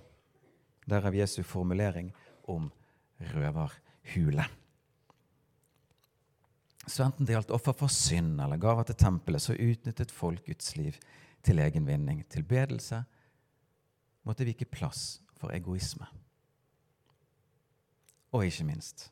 Derav 0.86 1.16
Jesu 1.16 1.42
formulering 1.48 2.12
om 2.52 2.68
røverhule. 3.32 4.46
Så 6.86 7.02
enten 7.06 7.26
det 7.26 7.34
gjaldt 7.34 7.54
offer 7.56 7.74
for 7.74 7.90
synd 7.90 8.38
eller 8.44 8.62
gaver 8.62 8.86
til 8.86 9.00
tempelet, 9.00 9.42
så 9.42 9.56
utnyttet 9.58 10.14
folk 10.14 10.46
Guds 10.46 10.76
liv 10.78 11.00
til 11.46 11.64
egen 11.64 11.88
vinning. 11.88 12.22
Tilbedelse 12.30 13.02
måtte 14.28 14.46
vike 14.46 14.68
plass 14.70 15.24
for 15.40 15.56
egoisme. 15.56 16.06
Og 18.36 18.44
ikke 18.44 18.68
minst 18.68 19.10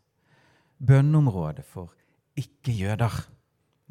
bønneområdet 0.84 1.64
for 1.66 1.94
ikke-jøder 2.36 3.14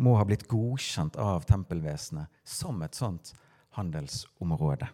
må 0.03 0.17
ha 0.19 0.25
blitt 0.29 0.45
godkjent 0.51 1.17
av 1.21 1.47
tempelvesenet 1.49 2.43
som 2.45 2.83
et 2.85 2.99
sånt 2.99 3.33
handelsområde. 3.79 4.89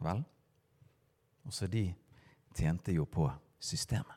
Vel, 0.00 0.24
også 1.46 1.68
de 1.70 1.84
tjente 2.56 2.94
jo 2.96 3.04
på 3.06 3.28
systemet. 3.60 4.16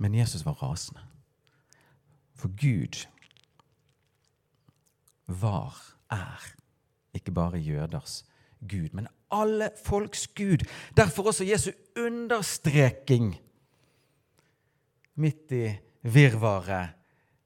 Men 0.00 0.16
Jesus 0.16 0.42
var 0.46 0.56
rasende. 0.62 1.04
For 2.32 2.48
Gud 2.56 3.04
var, 5.26 5.76
er, 6.10 6.40
ikke 7.12 7.34
bare 7.36 7.60
jøders 7.60 8.24
Gud, 8.68 8.92
men 8.92 9.08
alle 9.30 9.70
folks 9.84 10.26
Gud. 10.28 10.64
Derfor 10.96 11.26
også 11.26 11.44
Jesu 11.44 11.70
understreking 11.96 13.36
midt 15.14 15.52
i 15.52 15.76
virvaret 16.02 16.90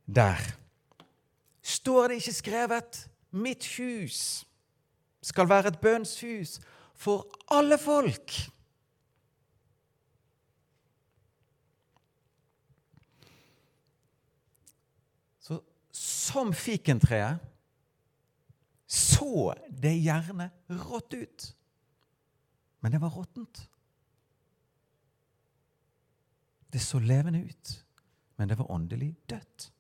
der. 0.06 0.38
Står 1.62 2.08
det 2.08 2.14
ikke 2.14 2.32
skrevet 2.32 3.10
'Mitt 3.30 3.76
hus 3.76 4.46
skal 5.22 5.48
være 5.48 5.68
et 5.68 5.80
bønnshus 5.80 6.60
for 6.94 7.26
alle 7.50 7.74
folk'? 7.74 8.50
Så 15.40 15.60
som 15.92 16.52
fikentreet 16.52 17.38
så 18.94 19.54
det 19.68 19.96
gjerne 19.98 20.50
rått 20.68 21.14
ut. 21.14 21.56
Men 22.80 22.92
det 22.92 23.00
var 23.02 23.10
råttent. 23.10 23.70
Det 26.70 26.78
så 26.78 26.98
levende 26.98 27.40
ut, 27.42 27.84
men 28.36 28.48
det 28.48 28.58
var 28.58 28.70
åndelig 28.70 29.16
dødt. 29.26 29.72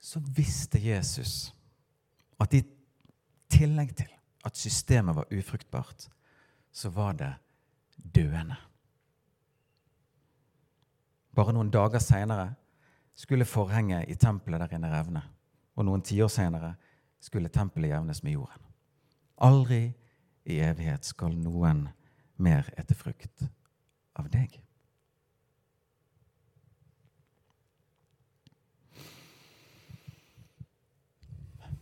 Så 0.00 0.20
visste 0.36 0.80
Jesus 0.80 1.52
at 2.40 2.54
i 2.54 2.62
tillegg 3.52 3.92
til 3.96 4.16
at 4.44 4.56
systemet 4.56 5.16
var 5.16 5.32
ufruktbart, 5.32 6.08
så 6.72 6.90
var 6.90 7.12
det 7.12 7.32
døende. 7.96 8.56
Bare 11.32 11.52
noen 11.52 11.70
dager 11.72 12.02
seinere 12.02 12.54
skulle 13.14 13.44
forhenget 13.44 14.08
i 14.08 14.16
tempelet 14.16 14.60
der 14.60 14.76
inne 14.76 14.90
revne. 14.92 15.22
Og 15.76 15.86
noen 15.86 16.02
tiår 16.04 16.30
senere 16.32 16.74
skulle 17.22 17.52
tempelet 17.52 17.92
jevnes 17.92 18.22
med 18.22 18.36
jorden. 18.36 18.68
Aldri 19.42 19.84
i 20.44 20.58
evighet 20.62 21.06
skal 21.06 21.34
noen 21.38 21.86
mer 22.42 22.68
etter 22.78 22.98
frukt 22.98 23.46
av 24.18 24.28
deg. 24.32 24.58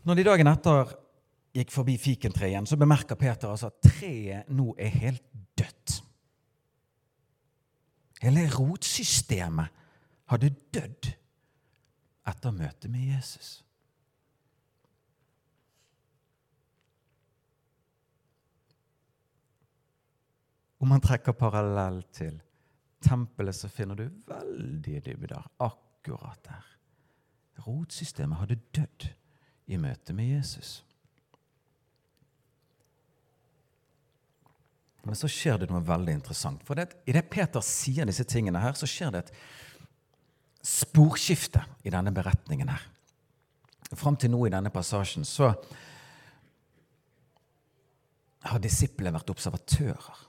Når 0.05 0.16
de 0.16 0.25
dagen 0.25 0.49
etter 0.49 0.95
gikk 1.55 1.73
forbi 1.75 1.97
fikentreet 2.01 2.55
igjen, 2.55 2.69
så 2.69 2.79
bemerker 2.81 3.19
Peter 3.21 3.51
altså 3.51 3.69
at 3.69 3.83
treet 3.85 4.49
nå 4.55 4.73
er 4.81 4.95
helt 5.03 5.25
dødt. 5.59 5.99
Hele 8.21 8.45
rotsystemet 8.53 9.81
hadde 10.31 10.53
dødd 10.73 11.11
etter 12.31 12.55
møtet 12.55 12.90
med 12.93 13.11
Jesus. 13.12 13.61
Om 20.81 20.88
man 20.88 21.03
trekker 21.05 21.37
parallell 21.37 22.01
til 22.16 22.38
tempelet, 23.05 23.57
så 23.57 23.69
finner 23.69 23.99
du 23.99 24.07
veldige 24.29 25.03
dybder 25.11 25.45
akkurat 25.61 26.40
der. 26.47 26.69
Rotsystemet 27.66 28.40
hadde 28.40 28.61
dødd 28.73 29.11
i 29.69 29.77
møte 29.77 30.16
med 30.16 30.33
Jesus. 30.38 30.79
Men 35.05 35.16
så 35.16 35.29
skjer 35.33 35.61
det 35.61 35.71
noe 35.71 35.85
veldig 35.85 36.12
interessant. 36.16 36.64
For 36.64 36.77
det, 36.77 36.90
i 37.09 37.14
det 37.16 37.27
Peter 37.33 37.64
sier 37.64 38.09
disse 38.09 38.25
tingene 38.29 38.61
her, 38.61 38.77
så 38.77 38.88
skjer 38.88 39.12
det 39.14 39.23
et 39.25 39.33
sporskifte 40.62 41.62
i 41.85 41.92
denne 41.92 42.12
beretningen 42.12 42.68
her. 42.68 42.83
Fram 43.96 44.16
til 44.16 44.31
nå 44.31 44.44
i 44.46 44.53
denne 44.53 44.70
passasjen 44.70 45.25
så 45.27 45.51
har 48.46 48.62
disiplene 48.62 49.12
vært 49.14 49.33
observatører. 49.33 50.27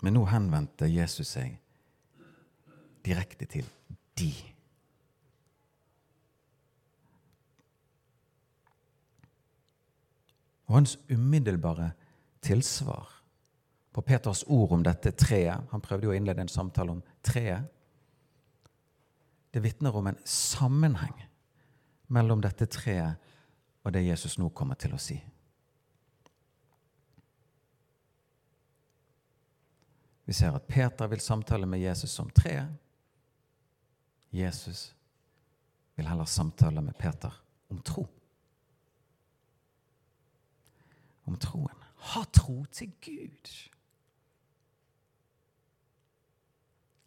Men 0.00 0.16
nå 0.16 0.24
henvendte 0.30 0.88
Jesus 0.88 1.34
seg 1.36 1.58
direkte 3.04 3.46
til 3.50 3.68
de. 4.18 4.32
Og 10.70 10.78
hans 10.78 10.96
umiddelbare 11.10 11.90
tilsvar 12.46 13.08
på 13.92 14.04
Peters 14.06 14.44
ord 14.46 14.76
om 14.76 14.84
dette 14.86 15.10
treet 15.18 15.66
Han 15.72 15.82
prøvde 15.82 16.06
jo 16.06 16.12
å 16.12 16.16
innlede 16.16 16.44
en 16.44 16.52
samtale 16.52 16.94
om 16.94 17.00
treet. 17.22 17.66
Det 19.50 19.62
vitner 19.64 19.96
om 19.96 20.06
en 20.06 20.20
sammenheng 20.24 21.16
mellom 22.06 22.42
dette 22.42 22.66
treet 22.70 23.30
og 23.82 23.92
det 23.94 24.04
Jesus 24.04 24.38
nå 24.38 24.50
kommer 24.54 24.78
til 24.78 24.94
å 24.94 25.00
si. 25.00 25.16
Vi 30.30 30.36
ser 30.36 30.54
at 30.54 30.68
Peter 30.70 31.10
vil 31.10 31.20
samtale 31.20 31.66
med 31.66 31.82
Jesus 31.82 32.12
om 32.22 32.28
treet. 32.30 32.70
Jesus 34.30 34.92
vil 35.98 36.06
heller 36.06 36.24
samtale 36.24 36.80
med 36.80 36.94
Peter 36.98 37.34
om 37.68 37.80
tro. 37.82 38.04
Om 41.26 41.38
troen. 41.42 41.82
Ha 42.14 42.22
tro 42.30 42.62
til 42.70 42.92
Gud. 43.02 43.50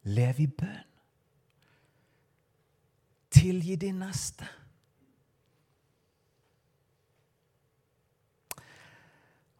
Lev 0.03 0.39
i 0.43 0.47
bønn. 0.47 0.89
Tilgi 3.33 3.75
din 3.81 4.01
neste. 4.03 4.45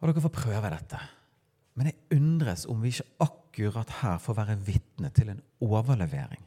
Og 0.00 0.10
dere 0.10 0.22
får 0.22 0.34
prøve 0.36 0.70
dette. 0.70 1.00
Men 1.74 1.88
jeg 1.90 2.18
undres 2.20 2.66
om 2.70 2.82
vi 2.84 2.92
ikke 2.92 3.24
akkurat 3.24 3.94
her 4.02 4.18
får 4.22 4.36
være 4.36 4.58
vitne 4.66 5.10
til 5.14 5.32
en 5.32 5.40
overlevering 5.64 6.44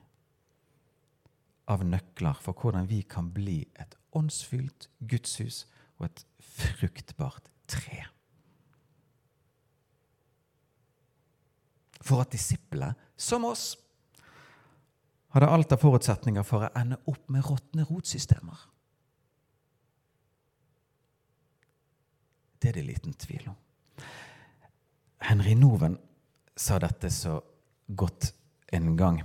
av 1.67 1.83
nøkler 1.83 2.37
for 2.39 2.55
hvordan 2.55 2.87
vi 2.87 3.01
kan 3.03 3.31
bli 3.33 3.59
et 3.81 3.97
åndsfylt 4.15 4.87
gudshus 5.09 5.65
og 5.97 6.07
et 6.07 6.23
fruktbart 6.39 7.49
tre. 7.67 8.05
For 11.99 12.23
at 12.23 12.31
disiplene, 12.31 12.93
som 13.19 13.43
oss, 13.49 13.73
hadde 15.35 15.49
alt 15.51 15.73
av 15.75 15.81
forutsetninger 15.81 16.45
for 16.47 16.65
å 16.65 16.73
ende 16.77 16.99
opp 17.09 17.23
med 17.31 17.45
råtne 17.45 17.85
rotsystemer. 17.89 18.57
Det 22.57 22.71
er 22.71 22.79
det 22.79 22.87
liten 22.87 23.13
tvil 23.13 23.49
om. 23.51 23.57
Henry 25.27 25.53
Noven 25.57 25.97
sa 26.57 26.79
dette 26.81 27.09
så 27.13 27.37
godt 27.87 28.31
en 28.73 28.95
gang. 28.97 29.21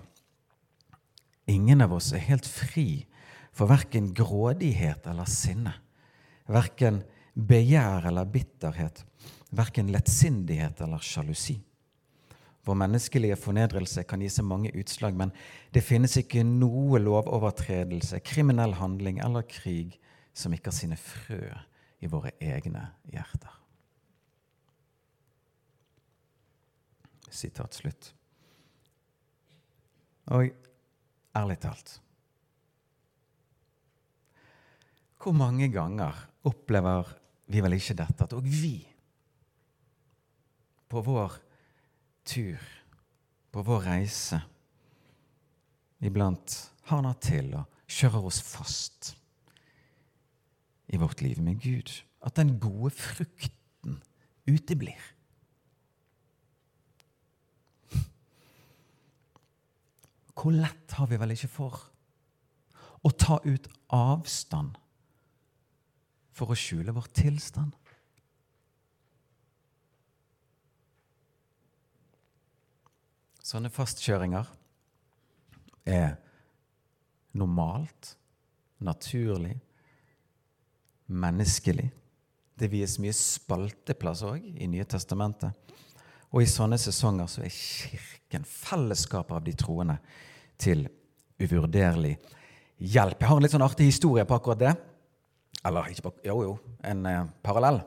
Ingen 1.51 1.83
av 1.85 1.95
oss 1.97 2.13
er 2.13 2.25
helt 2.27 2.47
fri 2.47 3.05
for 3.53 3.71
verken 3.71 4.13
grådighet 4.17 5.07
eller 5.11 5.29
sinne. 5.29 5.75
Verken 6.53 7.03
begjær 7.35 8.09
eller 8.11 8.29
bitterhet. 8.29 9.03
Verken 9.53 9.91
lettsindighet 9.93 10.81
eller 10.85 11.03
sjalusi. 11.03 11.59
Vår 12.63 12.79
menneskelige 12.79 13.37
fornedrelse 13.43 14.05
kan 14.07 14.23
gi 14.23 14.29
seg 14.31 14.47
mange 14.47 14.71
utslag, 14.79 15.17
men 15.19 15.33
det 15.75 15.83
finnes 15.83 16.15
ikke 16.21 16.45
noe 16.47 17.01
lovovertredelse, 17.03 18.21
kriminell 18.23 18.77
handling 18.79 19.19
eller 19.25 19.47
krig 19.51 19.99
som 20.33 20.55
ikke 20.55 20.71
har 20.71 20.77
sine 20.79 20.99
frø 21.01 21.43
i 22.03 22.11
våre 22.11 22.31
egne 22.43 22.85
hjerter. 23.11 23.59
Sitat 27.33 27.75
slutt. 27.75 28.13
Og 30.31 30.53
ærlig 31.35 31.57
talt 31.59 31.97
Hvor 35.19 35.35
mange 35.35 35.67
ganger 35.73 36.15
opplever 36.47 37.09
vi 37.51 37.63
vel 37.63 37.75
ikke 37.77 37.97
dette, 37.99 38.23
at 38.23 38.35
òg 38.37 38.47
vi 38.47 38.77
på 40.91 41.03
vår 41.03 41.35
tur, 42.25 42.61
på 43.53 43.63
vår 43.63 43.87
reise, 43.87 44.41
iblant 46.03 46.55
har 46.89 47.03
natt 47.05 47.23
til 47.27 47.53
og 47.59 47.83
kjører 47.91 48.29
oss 48.29 48.41
fast 48.45 49.13
i 50.93 51.01
vårt 51.01 51.23
liv 51.25 51.41
med 51.43 51.61
Gud? 51.63 51.93
At 52.23 52.37
den 52.39 52.57
gode 52.63 52.93
frukten 52.95 53.99
uteblir? 54.49 55.01
Hvor 60.33 60.55
lett 60.55 60.97
har 60.99 61.07
vi 61.07 61.19
vel 61.21 61.35
ikke 61.37 61.51
for 61.51 61.83
å 63.07 63.11
ta 63.15 63.37
ut 63.45 63.69
avstand 63.95 64.79
for 66.35 66.51
å 66.51 66.59
skjule 66.59 66.95
vår 66.97 67.11
tilstand? 67.15 67.77
Sånne 73.53 73.69
fastkjøringer 73.69 74.47
er 75.85 76.15
normalt, 77.37 78.15
naturlig, 78.81 79.59
menneskelig. 81.13 81.91
Det 82.57 82.71
vies 82.73 82.95
mye 83.03 83.13
spalteplass 83.13 84.23
òg 84.25 84.47
i 84.57 84.71
Nye 84.73 84.87
testamentet. 84.89 85.53
Og 86.33 86.41
i 86.41 86.49
sånne 86.49 86.79
sesonger 86.81 87.29
så 87.29 87.45
er 87.45 87.53
Kirken, 87.53 88.49
fellesskapet 88.49 89.37
av 89.37 89.45
de 89.45 89.53
troende, 89.61 89.99
til 90.57 90.87
uvurderlig 91.37 92.15
hjelp. 92.79 93.21
Jeg 93.21 93.29
har 93.29 93.37
en 93.37 93.45
litt 93.45 93.53
sånn 93.53 93.69
artig 93.69 93.91
historie 93.91 94.25
på 94.25 94.39
akkurat 94.39 94.65
det. 94.65 94.73
Eller 95.61 95.93
ikke 95.93 96.09
på, 96.09 96.15
jo, 96.31 96.39
jo, 96.47 96.57
en 96.89 97.05
eh, 97.11 97.25
parallell. 97.45 97.83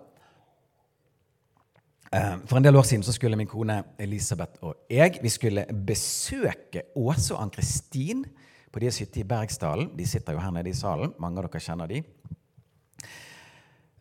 Eh, 2.14 2.36
for 2.46 2.58
en 2.58 2.64
del 2.64 2.76
år 2.76 2.86
siden 2.86 3.04
så 3.04 3.14
skulle 3.16 3.38
min 3.38 3.50
kone 3.50 3.80
Elisabeth 4.00 4.62
og 4.64 4.86
jeg 4.90 5.18
vi 5.24 5.30
skulle 5.30 5.66
besøke 5.88 6.84
Åse 6.96 7.34
og 7.34 7.42
Ann-Kristin 7.42 8.24
på 8.72 8.80
deres 8.80 9.00
hytte 9.00 9.22
i 9.22 9.28
Bergsdalen. 9.28 9.92
De 9.98 10.06
sitter 10.08 10.36
jo 10.36 10.44
her 10.44 10.52
nede 10.52 10.70
i 10.70 10.78
salen. 10.78 11.14
Mange 11.20 11.42
av 11.42 11.48
dere 11.48 11.64
kjenner 11.64 11.92
de. 11.92 12.04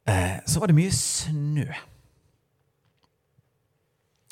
Eh, 0.06 0.38
så 0.46 0.60
var 0.60 0.70
det 0.70 0.76
mye 0.76 0.94
snø. 0.94 1.68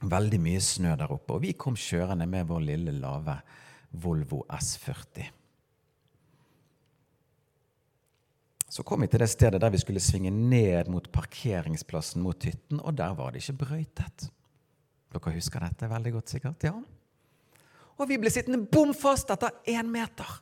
Veldig 0.03 0.41
mye 0.43 0.61
snø 0.61 0.97
der 0.99 1.15
oppe. 1.15 1.37
Og 1.37 1.45
vi 1.47 1.53
kom 1.55 1.79
kjørende 1.79 2.27
med 2.27 2.51
vår 2.51 2.67
lille, 2.67 2.97
lave 2.99 3.39
Volvo 4.03 4.43
S40. 4.51 5.31
Så 8.73 8.81
kom 8.89 9.03
vi 9.05 9.09
til 9.13 9.21
det 9.21 9.29
stedet 9.29 9.61
der 9.61 9.73
vi 9.73 9.81
skulle 9.83 10.01
svinge 10.01 10.31
ned 10.33 10.89
mot 10.89 11.05
parkeringsplassen 11.13 12.23
mot 12.25 12.45
hytten, 12.47 12.81
og 12.81 12.97
der 12.97 13.13
var 13.19 13.33
det 13.33 13.43
ikke 13.43 13.67
brøytet. 13.67 14.31
Dere 15.13 15.35
husker 15.35 15.61
dette 15.61 15.91
veldig 15.91 16.13
godt, 16.15 16.33
sikkert? 16.33 16.65
Ja. 16.65 16.79
Og 18.01 18.09
vi 18.09 18.17
ble 18.17 18.33
sittende 18.33 18.63
bom 18.73 18.95
fast 18.97 19.29
etter 19.35 19.53
én 19.69 19.91
meter. 19.93 20.39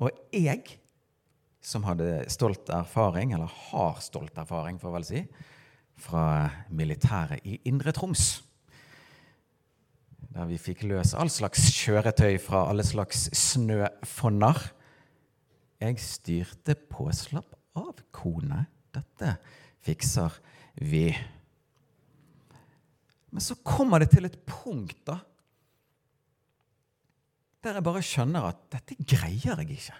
Og 0.00 0.16
jeg, 0.32 0.78
som 1.60 1.84
hadde 1.84 2.24
stolt 2.32 2.72
erfaring, 2.72 3.36
eller 3.36 3.52
har 3.68 4.00
stolt 4.00 4.40
erfaring, 4.40 4.80
får 4.80 4.88
jeg 4.88 4.96
vel 4.96 5.08
si, 5.10 5.22
fra 6.08 6.26
militæret 6.72 7.44
i 7.44 7.60
Indre 7.68 7.92
Troms 7.96 8.46
der 10.36 10.48
vi 10.50 10.58
fikk 10.60 10.82
løs 10.84 11.14
all 11.16 11.30
slags 11.32 11.62
kjøretøy 11.72 12.34
fra 12.42 12.66
alle 12.68 12.84
slags 12.84 13.22
snøfonner. 13.32 14.58
Jeg 15.80 16.00
styrte 16.00 16.76
på 16.88 17.08
slapp 17.12 17.52
av, 17.76 18.00
kone. 18.14 18.62
Dette 18.96 19.36
fikser 19.84 20.38
vi. 20.80 21.10
Men 23.30 23.44
så 23.44 23.58
kommer 23.60 24.00
det 24.00 24.14
til 24.14 24.28
et 24.28 24.38
punkt 24.48 25.02
da, 25.08 25.18
der 27.66 27.80
jeg 27.80 27.84
bare 27.84 28.04
skjønner 28.04 28.46
at 28.48 28.60
dette 28.72 28.96
greier 29.02 29.58
jeg 29.60 29.74
ikke. 29.74 29.96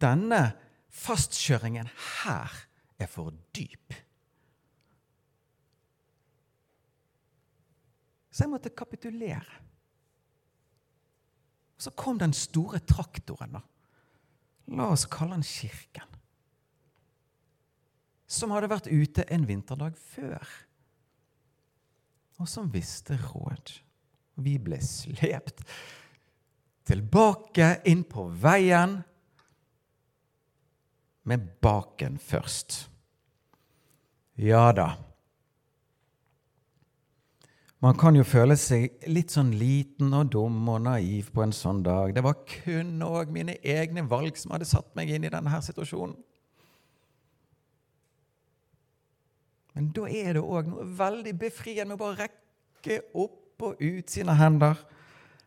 Denne 0.00 0.40
fastkjøringen 0.92 1.88
her 2.22 2.52
er 3.00 3.10
for 3.10 3.34
dyp. 3.56 3.96
Så 8.30 8.44
jeg 8.44 8.52
måtte 8.52 8.72
kapitulere. 8.76 9.64
Så 11.76 11.92
kom 11.92 12.18
den 12.18 12.32
store 12.36 12.80
traktoren, 12.88 13.58
da. 13.58 13.62
La 14.76 14.88
oss 14.90 15.06
kalle 15.10 15.36
den 15.36 15.46
Kirken. 15.46 16.14
Som 18.26 18.50
hadde 18.50 18.70
vært 18.72 18.88
ute 18.90 19.26
en 19.30 19.44
vinterdag 19.46 19.98
før. 20.14 20.42
Og 22.40 22.48
som 22.50 22.72
visste 22.72 23.18
råd. 23.28 23.76
Vi 24.42 24.56
ble 24.60 24.80
slept 24.84 25.62
tilbake 26.86 27.70
inn 27.88 28.02
på 28.06 28.26
veien 28.42 28.98
med 31.26 31.46
baken 31.62 32.18
først. 32.22 32.84
Ja 34.38 34.68
da. 34.76 34.92
Man 37.84 37.96
kan 38.00 38.16
jo 38.16 38.22
føle 38.24 38.56
seg 38.56 39.02
litt 39.12 39.34
sånn 39.34 39.50
liten 39.60 40.14
og 40.16 40.30
dum 40.32 40.68
og 40.72 40.80
naiv 40.86 41.28
på 41.34 41.42
en 41.44 41.52
sånn 41.52 41.82
dag. 41.84 42.14
Det 42.16 42.22
var 42.24 42.38
kun 42.48 42.94
òg 43.04 43.32
mine 43.34 43.58
egne 43.60 44.06
valg 44.08 44.38
som 44.40 44.54
hadde 44.54 44.68
satt 44.68 44.94
meg 44.96 45.12
inn 45.12 45.26
i 45.28 45.32
denne 45.32 45.60
situasjonen. 45.62 46.16
Men 49.76 49.90
da 49.92 50.06
er 50.08 50.38
det 50.38 50.40
òg 50.40 50.70
noe 50.70 50.86
veldig 50.96 51.34
befriende 51.36 51.90
med 51.90 51.98
å 51.98 52.04
bare 52.06 52.24
rekke 52.24 53.02
opp 53.12 53.66
og 53.66 53.82
ut 53.82 54.12
sine 54.12 54.32
hender, 54.38 54.78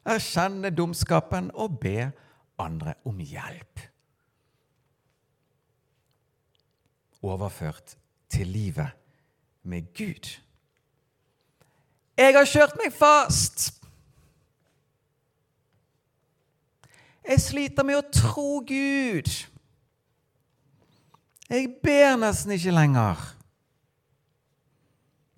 erkjenne 0.06 0.70
dumskapen 0.74 1.50
og 1.58 1.80
be 1.82 2.12
andre 2.62 2.94
om 3.10 3.18
hjelp. 3.26 3.82
Overført 7.26 7.96
til 8.30 8.54
livet 8.54 8.94
med 9.66 9.90
Gud. 9.98 10.30
Jeg 12.20 12.36
har 12.36 12.48
kjørt 12.52 12.76
meg 12.76 12.92
fast. 12.92 13.70
Jeg 17.24 17.40
sliter 17.40 17.86
med 17.88 18.00
å 18.02 18.08
tro 18.12 18.60
Gud. 18.68 19.30
Jeg 21.50 21.70
ber 21.80 22.18
nesten 22.20 22.52
ikke 22.58 22.74
lenger. 22.76 23.22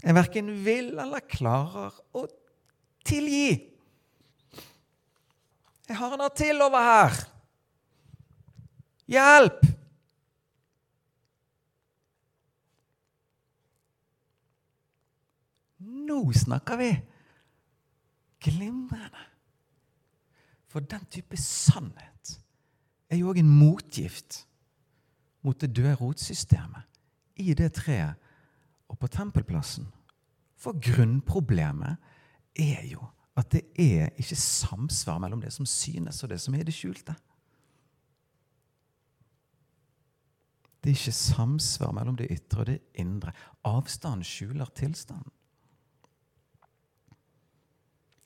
Jeg 0.02 0.18
verken 0.18 0.50
vil 0.66 0.96
eller 0.98 1.22
klarer 1.30 2.00
å 2.18 2.26
tilgi. 3.06 3.60
Jeg 5.86 6.00
har 6.00 6.18
en 6.18 6.26
til 6.34 6.66
over 6.66 6.88
her. 6.88 7.22
Hjelp! 9.12 9.62
Nå 16.12 16.34
snakker 16.36 16.78
vi! 16.78 16.92
Glimrende. 18.42 19.28
For 20.68 20.84
den 20.84 21.06
type 21.12 21.38
sannhet 21.38 22.38
er 23.12 23.20
jo 23.20 23.32
òg 23.32 23.42
en 23.42 23.52
motgift 23.52 24.46
mot 25.44 25.58
det 25.60 25.72
døde 25.76 25.94
rotsystemet 26.00 26.88
i 27.44 27.54
det 27.58 27.72
treet 27.76 28.20
og 28.92 29.00
på 29.00 29.10
tempelplassen. 29.12 29.88
For 30.60 30.78
grunnproblemet 30.80 31.98
er 32.60 32.86
jo 32.92 33.04
at 33.40 33.52
det 33.52 33.64
er 33.80 34.12
ikke 34.20 34.38
samsvar 34.38 35.20
mellom 35.24 35.42
det 35.42 35.52
som 35.56 35.66
synes, 35.66 36.24
og 36.24 36.32
det 36.32 36.40
som 36.44 36.56
er 36.56 36.66
det 36.68 36.76
skjulte. 36.76 37.16
Det 40.82 40.92
er 40.92 40.98
ikke 40.98 41.16
samsvar 41.16 41.94
mellom 41.96 42.18
det 42.20 42.32
ytre 42.34 42.64
og 42.64 42.68
det 42.68 42.80
indre. 43.00 43.32
Avstanden 43.64 44.26
skjuler 44.28 44.72
tilstanden. 44.76 45.32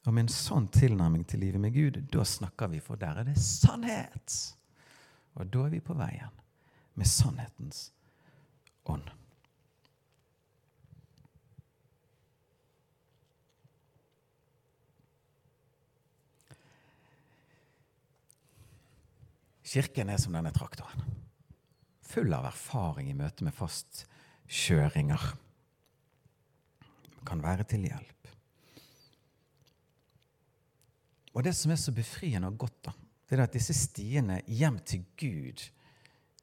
Og 0.05 0.13
med 0.13 0.27
en 0.27 0.33
sånn 0.33 0.67
tilnærming 0.69 1.25
til 1.25 1.41
livet 1.41 1.61
med 1.61 1.73
Gud, 1.73 1.99
da 2.13 2.23
snakker 2.27 2.69
vi, 2.69 2.79
for 2.83 2.99
der 3.01 3.21
er 3.21 3.25
det 3.25 3.39
sannhet. 3.41 4.37
Og 5.35 5.49
da 5.49 5.65
er 5.65 5.73
vi 5.73 5.81
på 5.83 5.97
veien 5.97 6.41
med 6.95 7.09
sannhetens 7.09 7.89
ånd. 8.85 9.09
Kirken 19.75 20.07
er 20.13 20.21
som 20.21 20.37
denne 20.37 20.53
traktoren. 20.55 21.01
Full 22.05 22.31
av 22.31 22.45
erfaring 22.47 23.09
i 23.11 23.17
møte 23.17 23.43
med 23.43 23.57
fastkjøringer. 23.57 25.31
Kan 27.27 27.41
være 27.43 27.65
til 27.67 27.89
hjelp. 27.89 28.14
Og 31.35 31.43
det 31.43 31.51
som 31.55 31.73
er 31.73 31.79
så 31.79 31.91
befriende 31.91 32.47
og 32.47 32.57
godt, 32.63 32.77
da, 32.87 32.93
det 33.27 33.37
er 33.37 33.43
at 33.43 33.55
disse 33.55 33.75
stiene 33.75 34.39
hjem 34.47 34.79
til 34.87 35.03
Gud 35.19 35.63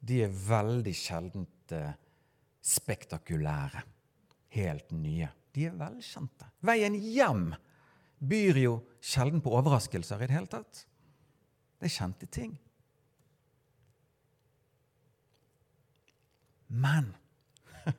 de 0.03 0.19
er 0.25 0.33
veldig 0.35 0.93
sjeldent 0.95 1.71
eh, 1.71 1.93
spektakulære. 2.63 3.83
Helt 4.53 4.91
nye. 4.91 5.29
De 5.55 5.65
er 5.69 5.77
velkjente. 5.79 6.45
Veien 6.67 6.95
hjem 6.99 7.53
byr 8.23 8.59
jo 8.59 8.73
sjelden 9.03 9.41
på 9.43 9.53
overraskelser 9.55 10.21
i 10.21 10.27
det 10.27 10.35
hele 10.35 10.51
tatt. 10.51 10.83
Det 11.79 11.87
er 11.87 11.95
kjente 11.95 12.27
ting. 12.27 12.53
Men 16.67 17.13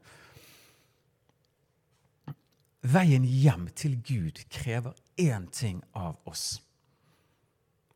veien 2.94 3.24
hjem 3.24 3.68
til 3.74 3.96
Gud 4.04 4.44
krever 4.52 4.92
én 5.16 5.48
ting 5.54 5.82
av 5.96 6.20
oss 6.28 6.60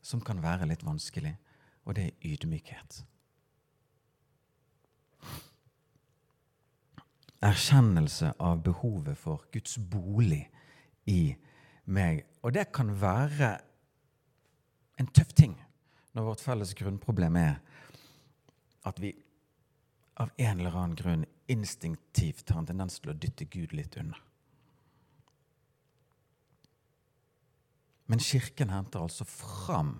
som 0.08 0.22
kan 0.24 0.40
være 0.42 0.68
litt 0.70 0.84
vanskelig, 0.86 1.34
og 1.84 1.96
det 1.98 2.08
er 2.08 2.32
ydmykhet. 2.32 3.02
Erkjennelse 7.44 8.32
av 8.42 8.62
behovet 8.64 9.18
for 9.20 9.44
Guds 9.54 9.76
bolig 9.78 10.42
i 11.06 11.36
meg. 11.92 12.24
Og 12.42 12.54
det 12.56 12.70
kan 12.74 12.90
være 13.00 13.52
en 14.98 15.10
tøff 15.14 15.30
ting 15.36 15.54
når 16.16 16.26
vårt 16.26 16.42
felles 16.42 16.74
grunnproblem 16.74 17.36
er 17.38 17.60
at 18.88 18.98
vi 19.02 19.12
av 20.18 20.32
en 20.34 20.58
eller 20.58 20.74
annen 20.74 20.98
grunn 20.98 21.26
instinktivt 21.48 22.50
har 22.50 22.64
en 22.64 22.72
tendens 22.72 22.98
til 22.98 23.12
å 23.12 23.16
dytte 23.16 23.46
Gud 23.46 23.76
litt 23.76 23.94
unna. 24.00 24.18
Men 28.08 28.22
Kirken 28.24 28.72
henter 28.72 29.04
altså 29.04 29.26
fram 29.28 29.98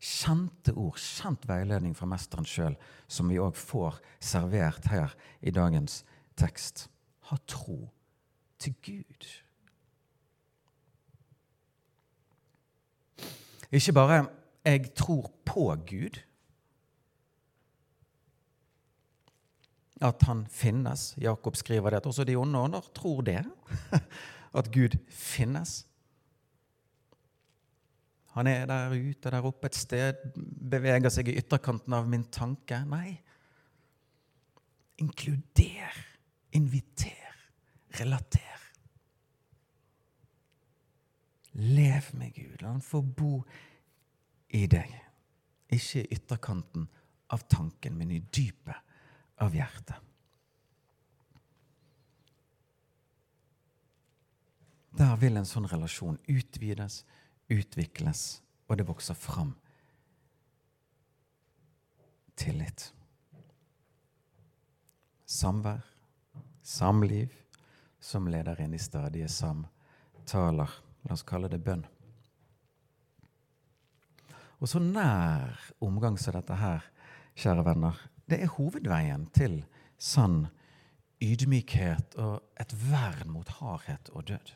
kjente 0.00 0.72
ord, 0.80 0.96
kjent 0.96 1.44
veiledning 1.48 1.92
fra 1.96 2.08
mesteren 2.08 2.48
sjøl, 2.48 2.76
som 3.04 3.28
vi 3.28 3.38
òg 3.40 3.56
får 3.58 4.00
servert 4.24 4.88
her 4.88 5.12
i 5.44 5.52
dagens 5.52 6.00
tekst. 6.40 6.88
Ha 7.28 7.36
tro 7.46 7.90
til 8.60 8.74
Gud. 8.84 9.28
Ikke 13.70 13.92
bare 13.92 14.26
'jeg 14.64 14.94
tror 14.94 15.30
på 15.44 15.76
Gud'. 15.86 16.20
At 20.00 20.22
han 20.22 20.46
finnes. 20.46 21.14
Jakob 21.18 21.56
skriver 21.56 21.90
det 21.90 21.96
at 21.96 22.06
også 22.06 22.24
de 22.24 22.36
onde 22.36 22.58
ånder 22.58 22.80
tror 22.94 23.20
det. 23.20 23.44
At 24.54 24.72
Gud 24.72 24.96
finnes. 25.08 25.86
Han 28.40 28.48
er 28.48 28.62
der 28.64 28.94
ute, 28.96 29.28
der 29.28 29.44
oppe 29.44 29.68
et 29.68 29.76
sted, 29.76 30.22
beveger 30.72 31.12
seg 31.12 31.28
i 31.28 31.34
ytterkanten 31.36 31.92
av 31.92 32.06
min 32.08 32.22
tanke. 32.32 32.78
Nei. 32.88 33.18
Inkluder, 35.04 35.98
inviter, 36.56 37.36
relater. 38.00 38.64
Lev 41.52 42.08
med 42.16 42.32
Gud. 42.32 42.56
La 42.62 42.72
han 42.72 42.80
få 42.80 43.02
bo 43.04 43.42
i 44.56 44.64
deg. 44.72 44.96
Ikke 45.76 46.06
i 46.06 46.16
ytterkanten 46.16 46.88
av 47.36 47.44
tanken, 47.44 48.00
men 48.00 48.16
i 48.16 48.24
dypet 48.24 49.36
av 49.44 49.52
hjertet. 49.52 50.00
Der 54.96 55.16
vil 55.20 55.36
en 55.36 55.52
sånn 55.52 55.68
relasjon 55.68 56.16
utvides 56.24 57.02
utvikles, 57.50 58.42
og 58.68 58.78
det 58.78 58.86
vokser 58.88 59.18
fram 59.18 59.54
tillit. 62.40 62.92
Samvær, 65.26 65.82
samliv, 66.62 67.34
som 68.00 68.28
leder 68.32 68.60
inn 68.64 68.74
i 68.74 68.80
stadige 68.80 69.28
samtaler. 69.28 70.70
La 71.04 71.16
oss 71.16 71.24
kalle 71.24 71.48
det 71.52 71.60
bønn. 71.64 71.84
Og 74.60 74.68
så 74.68 74.80
nær 74.80 75.56
omgang 75.80 76.18
som 76.20 76.36
dette 76.36 76.56
her, 76.60 76.84
kjære 77.40 77.64
venner, 77.64 78.00
det 78.28 78.42
er 78.44 78.52
hovedveien 78.56 79.24
til 79.36 79.62
sann 79.96 80.50
ydmykhet 81.24 82.16
og 82.20 82.40
et 82.60 82.74
vern 82.90 83.32
mot 83.32 83.48
hardhet 83.60 84.12
og 84.12 84.28
død. 84.28 84.52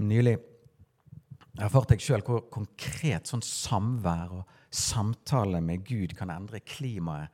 Nylig 0.00 0.38
erfarte 1.60 1.96
jeg 1.96 2.06
sjøl 2.06 2.24
hvor 2.26 2.46
konkret 2.52 3.28
sånn 3.28 3.44
samvær 3.44 4.36
og 4.38 4.58
samtale 4.72 5.60
med 5.64 5.84
Gud 5.84 6.14
kan 6.16 6.32
endre 6.32 6.62
klimaet 6.64 7.32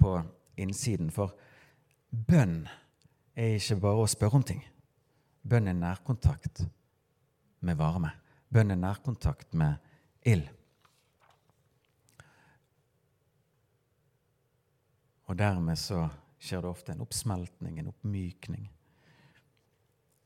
på 0.00 0.16
innsiden. 0.58 1.10
For 1.12 1.34
bønn 2.10 2.62
er 3.36 3.58
ikke 3.58 3.80
bare 3.82 4.04
å 4.04 4.10
spørre 4.10 4.40
om 4.40 4.46
ting. 4.46 4.62
Bønn 5.48 5.68
er 5.68 5.76
nærkontakt 5.76 6.64
med 7.64 7.78
varme. 7.78 8.12
Bønn 8.48 8.72
er 8.72 8.80
nærkontakt 8.80 9.52
med 9.58 9.76
ild. 10.26 10.48
Og 15.28 15.36
dermed 15.36 15.76
så 15.76 16.06
skjer 16.40 16.62
det 16.64 16.70
ofte 16.70 16.94
en 16.94 17.02
oppsmeltning, 17.04 17.78
en 17.78 17.90
oppmykning, 17.90 18.64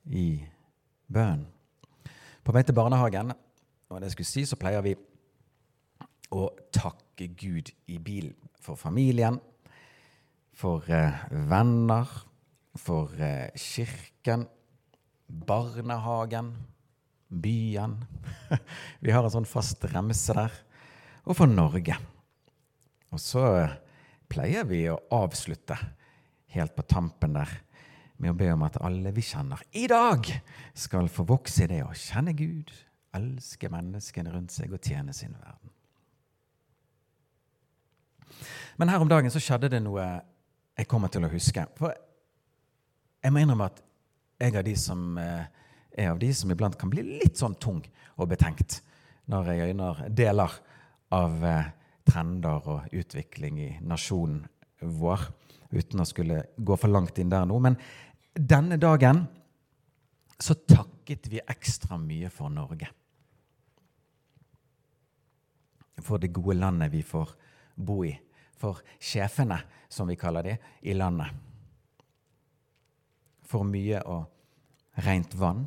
i 0.07 0.45
bønnen. 1.11 1.49
På 2.43 2.55
vei 2.55 2.65
til 2.67 2.75
barnehagen, 2.75 3.31
og 3.93 4.01
det 4.03 4.11
skulle 4.13 4.27
si, 4.27 4.43
så 4.49 4.59
pleier 4.59 4.83
vi 4.83 4.97
å 6.35 6.49
takke 6.75 7.29
Gud 7.39 7.71
i 7.93 8.01
bilen 8.03 8.35
for 8.63 8.79
familien, 8.79 9.39
for 10.57 10.87
eh, 10.91 11.23
venner, 11.51 12.11
for 12.79 13.13
eh, 13.23 13.55
kirken, 13.55 14.49
barnehagen, 15.29 16.51
byen. 17.31 17.97
vi 19.05 19.15
har 19.15 19.23
en 19.23 19.37
sånn 19.37 19.49
fast 19.49 19.87
remse 19.93 20.35
der. 20.37 20.59
Og 21.23 21.39
for 21.39 21.47
Norge. 21.47 21.95
Og 23.15 23.21
så 23.23 23.45
pleier 24.33 24.67
vi 24.67 24.87
å 24.91 24.99
avslutte 25.15 25.79
helt 26.57 26.75
på 26.75 26.85
tampen 26.91 27.39
der 27.39 27.53
med 28.23 28.33
å 28.33 28.39
be 28.39 28.49
om 28.55 28.63
at 28.67 28.79
alle 28.85 29.13
vi 29.15 29.25
kjenner 29.27 29.61
i 29.79 29.89
dag, 29.91 30.29
skal 30.75 31.11
få 31.11 31.27
vokse 31.29 31.67
i 31.67 31.71
det 31.75 31.83
å 31.85 31.93
kjenne 31.97 32.35
Gud, 32.39 32.71
elske 33.13 33.69
menneskene 33.73 34.33
rundt 34.33 34.55
seg 34.55 34.73
og 34.73 34.81
tjene 34.81 35.15
sin 35.17 35.35
verden. 35.35 35.73
Men 38.81 38.89
her 38.89 39.03
om 39.03 39.11
dagen 39.11 39.31
så 39.31 39.43
skjedde 39.43 39.73
det 39.75 39.83
noe 39.85 40.07
jeg 40.79 40.89
kommer 40.89 41.11
til 41.13 41.27
å 41.27 41.31
huske. 41.33 41.67
For 41.77 41.93
jeg 43.23 43.35
må 43.35 43.43
innrømme 43.43 43.69
at 43.69 43.83
jeg 44.43 44.57
er, 44.57 44.65
de 44.67 44.75
som, 44.79 45.19
eh, 45.19 45.45
er 45.99 46.11
av 46.11 46.19
de 46.19 46.33
som 46.35 46.51
iblant 46.51 46.79
kan 46.79 46.91
bli 46.91 47.03
litt 47.03 47.37
sånn 47.39 47.59
tung 47.61 47.83
og 48.17 48.29
betenkt 48.29 48.81
når 49.31 49.53
jeg 49.53 49.69
øyner 49.71 50.09
deler 50.11 50.57
av 51.13 51.45
eh, 51.45 51.71
trender 52.09 52.67
og 52.67 52.97
utvikling 52.97 53.61
i 53.61 53.71
nasjonen 53.87 54.43
vår, 54.83 55.29
uten 55.73 56.03
å 56.03 56.09
skulle 56.09 56.43
gå 56.59 56.77
for 56.77 56.91
langt 56.91 57.19
inn 57.19 57.31
der 57.31 57.47
nå. 57.47 57.59
Men 57.63 57.77
denne 58.35 58.79
dagen 58.81 59.27
så 60.43 60.55
takket 60.55 61.29
vi 61.31 61.41
ekstra 61.41 61.99
mye 62.01 62.31
for 62.33 62.51
Norge. 62.53 62.89
For 66.03 66.19
det 66.19 66.33
gode 66.35 66.57
landet 66.59 66.91
vi 66.93 67.03
får 67.07 67.35
bo 67.77 68.01
i. 68.07 68.13
For 68.59 68.81
sjefene, 69.03 69.61
som 69.89 70.09
vi 70.09 70.17
kaller 70.19 70.47
de, 70.47 70.57
i 70.83 70.95
landet. 70.97 71.31
For 73.47 73.67
mye 73.69 74.01
og 74.09 75.05
rent 75.07 75.37
vann. 75.39 75.67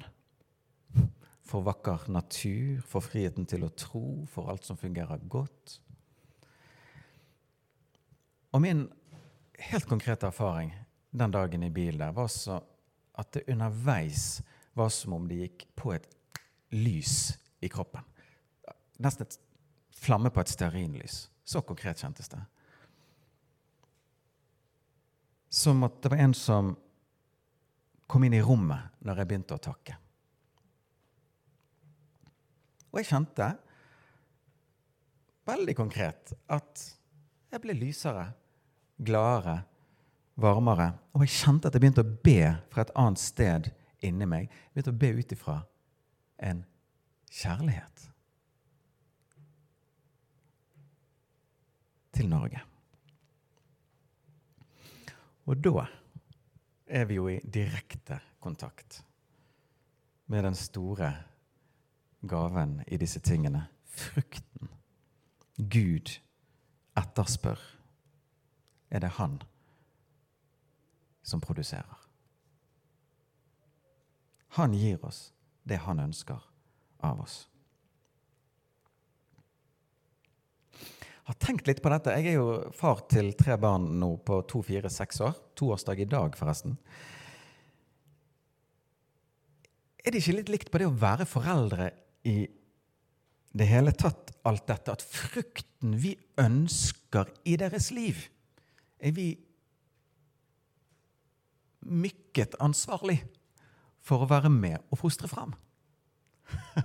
For 1.46 1.64
vakker 1.64 2.08
natur, 2.10 2.82
for 2.82 3.06
friheten 3.06 3.46
til 3.48 3.68
å 3.68 3.74
tro, 3.78 4.26
for 4.32 4.50
alt 4.50 4.66
som 4.66 4.80
fungerer 4.80 5.22
godt. 5.30 5.78
Og 8.56 8.64
min 8.64 8.88
helt 9.70 9.88
konkrete 9.88 10.28
erfaring 10.32 10.74
den 11.16 11.32
dagen 11.32 11.64
i 11.64 11.72
bilen 11.74 12.02
der 12.02 12.16
var 12.16 12.28
så 12.32 12.60
at 13.16 13.32
det 13.34 13.48
underveis 13.52 14.42
var 14.76 14.92
som 14.92 15.16
om 15.16 15.28
det 15.28 15.40
gikk 15.40 15.68
på 15.80 15.94
et 15.96 16.08
lys 16.76 17.36
i 17.64 17.70
kroppen. 17.72 18.04
Nesten 19.00 19.28
et 19.28 19.38
flamme 19.96 20.32
på 20.32 20.44
et 20.44 20.52
stearinlys. 20.52 21.26
Så 21.46 21.62
konkret 21.62 22.02
kjentes 22.02 22.28
det. 22.32 22.42
Som 25.50 25.86
at 25.88 26.02
det 26.04 26.12
var 26.12 26.24
en 26.26 26.34
som 26.36 26.74
kom 28.12 28.26
inn 28.28 28.36
i 28.36 28.44
rommet 28.44 28.98
når 29.06 29.22
jeg 29.22 29.30
begynte 29.30 29.56
å 29.56 29.64
takke. 29.64 29.96
Og 32.92 33.00
jeg 33.02 33.10
kjente 33.10 33.48
veldig 35.46 35.76
konkret 35.78 36.34
at 36.52 36.84
jeg 37.52 37.64
ble 37.64 37.76
lysere 37.78 38.30
gladere, 39.06 39.62
varmere. 40.36 40.92
Og 41.14 41.24
jeg 41.26 41.36
kjente 41.38 41.70
at 41.70 41.76
jeg 41.76 41.84
begynte 41.84 42.04
å 42.04 42.16
be 42.26 42.40
fra 42.72 42.86
et 42.86 42.94
annet 43.00 43.22
sted 43.22 43.72
inni 44.06 44.28
meg. 44.30 44.50
Jeg 44.50 44.76
begynte 44.76 44.94
å 44.94 45.02
be 45.04 45.12
ut 45.20 45.36
ifra 45.36 45.58
en 46.50 46.64
kjærlighet 47.32 48.08
til 52.16 52.30
Norge. 52.32 52.62
Og 55.46 55.60
da 55.62 55.86
er 56.88 57.06
vi 57.10 57.20
jo 57.20 57.28
i 57.30 57.40
direkte 57.44 58.20
kontakt 58.42 59.02
med 60.32 60.46
den 60.46 60.56
store 60.58 61.12
gaven 62.26 62.80
i 62.88 62.98
disse 62.98 63.22
tingene 63.22 63.68
frukten 63.96 64.72
Gud 65.56 66.16
etterspør 66.98 67.62
er 68.90 69.04
det 69.04 69.12
han 69.20 69.38
som 71.26 71.42
produserer. 71.42 72.06
Han 74.56 74.74
gir 74.78 75.02
oss 75.06 75.34
det 75.68 75.82
han 75.84 76.00
ønsker 76.00 76.40
av 77.04 77.26
oss. 77.26 77.42
Jeg 81.26 81.34
har 81.34 81.42
tenkt 81.42 81.68
litt 81.68 81.82
på 81.82 81.90
dette. 81.90 82.14
Jeg 82.22 82.36
er 82.36 82.38
jo 82.38 82.50
far 82.78 83.02
til 83.10 83.32
tre 83.34 83.58
barn 83.58 83.88
nå 83.98 84.12
på 84.22 84.44
to, 84.46 84.62
fire, 84.62 84.92
seks 84.94 85.24
år. 85.26 85.34
Toårsdag 85.58 86.04
i 86.04 86.06
dag, 86.10 86.36
forresten. 86.38 86.78
Er 90.06 90.14
det 90.14 90.22
ikke 90.22 90.36
litt 90.38 90.52
likt 90.54 90.70
på 90.70 90.84
det 90.84 90.86
å 90.86 90.94
være 91.02 91.26
foreldre 91.26 91.90
i 92.30 92.44
det 93.58 93.68
hele 93.72 93.96
tatt, 93.98 94.36
alt 94.46 94.68
dette? 94.70 94.94
At 94.94 95.02
frukten 95.02 95.98
vi 95.98 96.14
ønsker 96.38 97.34
i 97.50 97.58
deres 97.58 97.90
liv, 97.96 98.22
er 99.02 99.18
vi 99.18 99.32
mykket 101.86 102.58
ansvarlig 102.64 103.20
for 104.06 104.24
å 104.24 104.30
være 104.30 104.52
med 104.54 104.78
og 104.92 105.00
fostre 105.02 105.30
fram. 105.30 105.56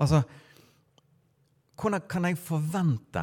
altså 0.00 0.24
Hvordan 1.74 2.02
kan 2.10 2.24
jeg 2.26 2.38
forvente 2.40 3.22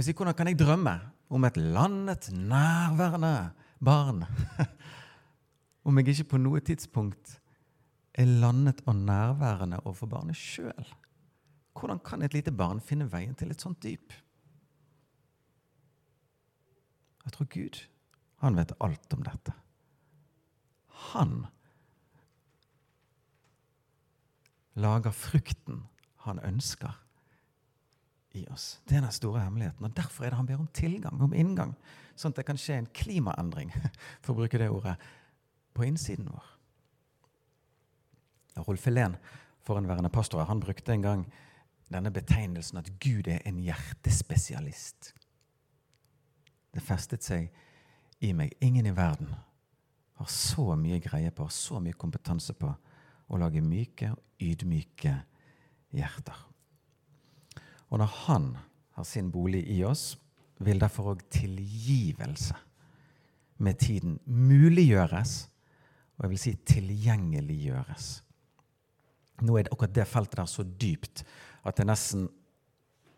si, 0.00 0.12
Hvordan 0.12 0.34
kan 0.34 0.50
jeg 0.50 0.58
drømme 0.58 0.94
om 1.30 1.44
et 1.46 1.56
landet, 1.58 2.30
nærværende 2.32 3.50
barn 3.82 4.24
om 5.86 5.98
jeg 5.98 6.14
ikke 6.14 6.30
på 6.32 6.42
noe 6.42 6.62
tidspunkt 6.64 7.36
er 8.16 8.30
landet 8.40 8.80
og 8.86 8.96
nærværende 8.96 9.82
overfor 9.84 10.10
barnet 10.10 10.38
sjøl? 10.38 10.94
Hvordan 11.76 12.00
kan 12.00 12.22
et 12.22 12.34
lite 12.34 12.54
barn 12.54 12.80
finne 12.80 13.08
veien 13.12 13.34
til 13.36 13.52
et 13.52 13.60
sånt 13.60 13.82
dyp? 13.84 14.14
Jeg 17.26 17.34
tror 17.34 17.50
Gud, 17.52 17.82
han 18.44 18.56
vet 18.56 18.72
alt 18.80 19.12
om 19.16 19.26
dette. 19.26 19.52
Han 21.10 21.36
lager 24.76 25.12
frukten 25.16 25.84
han 26.26 26.40
ønsker 26.42 26.94
i 28.36 28.46
oss. 28.50 28.80
Det 28.84 28.96
er 28.98 29.04
den 29.04 29.14
store 29.14 29.44
hemmeligheten. 29.44 29.84
og 29.84 29.96
Derfor 29.96 30.24
er 30.24 30.32
det 30.32 30.40
han 30.40 30.48
ber 30.48 30.60
om 30.60 30.68
tilgang, 30.74 31.22
om 31.22 31.34
inngang, 31.34 31.74
sånn 32.18 32.34
at 32.34 32.40
det 32.40 32.46
kan 32.48 32.60
skje 32.60 32.80
en 32.80 32.90
klimaendring, 32.92 33.72
for 34.22 34.34
å 34.34 34.40
bruke 34.40 34.60
det 34.60 34.68
ordet, 34.72 34.96
på 35.76 35.86
innsiden 35.86 36.28
vår. 36.32 36.52
Rolf 38.66 38.86
Helén, 38.88 39.18
forhenværende 39.66 40.10
pastor, 40.12 40.44
han 40.48 40.62
brukte 40.62 40.94
en 40.94 41.04
gang 41.04 41.24
denne 41.92 42.10
betegnelsen 42.10 42.80
at 42.80 42.88
Gud 43.02 43.28
er 43.30 43.44
en 43.46 43.60
hjertespesialist. 43.62 45.12
Det 46.76 46.84
festet 46.84 47.24
seg 47.24 47.48
i 48.20 48.32
meg. 48.36 48.52
Ingen 48.60 48.88
i 48.90 48.92
verden 48.92 49.32
har 50.16 50.28
så 50.32 50.74
mye 50.76 51.00
greie 51.00 51.30
på, 51.32 51.46
har 51.48 51.54
så 51.54 51.80
mye 51.80 51.96
kompetanse 51.96 52.52
på 52.56 52.68
å 53.26 53.40
lage 53.40 53.62
myke 53.64 54.10
og 54.12 54.44
ydmyke 54.44 55.14
hjerter. 55.96 56.36
Og 57.88 58.00
når 58.02 58.12
Han 58.26 58.50
har 58.96 59.04
sin 59.04 59.30
bolig 59.32 59.64
i 59.72 59.82
oss, 59.84 60.16
vil 60.58 60.80
derfor 60.80 61.14
òg 61.14 61.24
tilgivelse 61.32 62.56
med 63.60 63.78
tiden 63.80 64.18
muliggjøres, 64.24 65.34
og 66.16 66.24
jeg 66.24 66.32
vil 66.32 66.40
si 66.40 66.52
tilgjengeliggjøres. 66.72 68.08
Nå 69.44 69.56
er 69.56 69.66
det 69.66 69.72
akkurat 69.72 69.96
det 69.96 70.08
feltet 70.08 70.40
der 70.40 70.48
så 70.48 70.64
dypt 70.64 71.24
at 71.64 71.76
det 71.76 71.88
nesten 71.88 72.28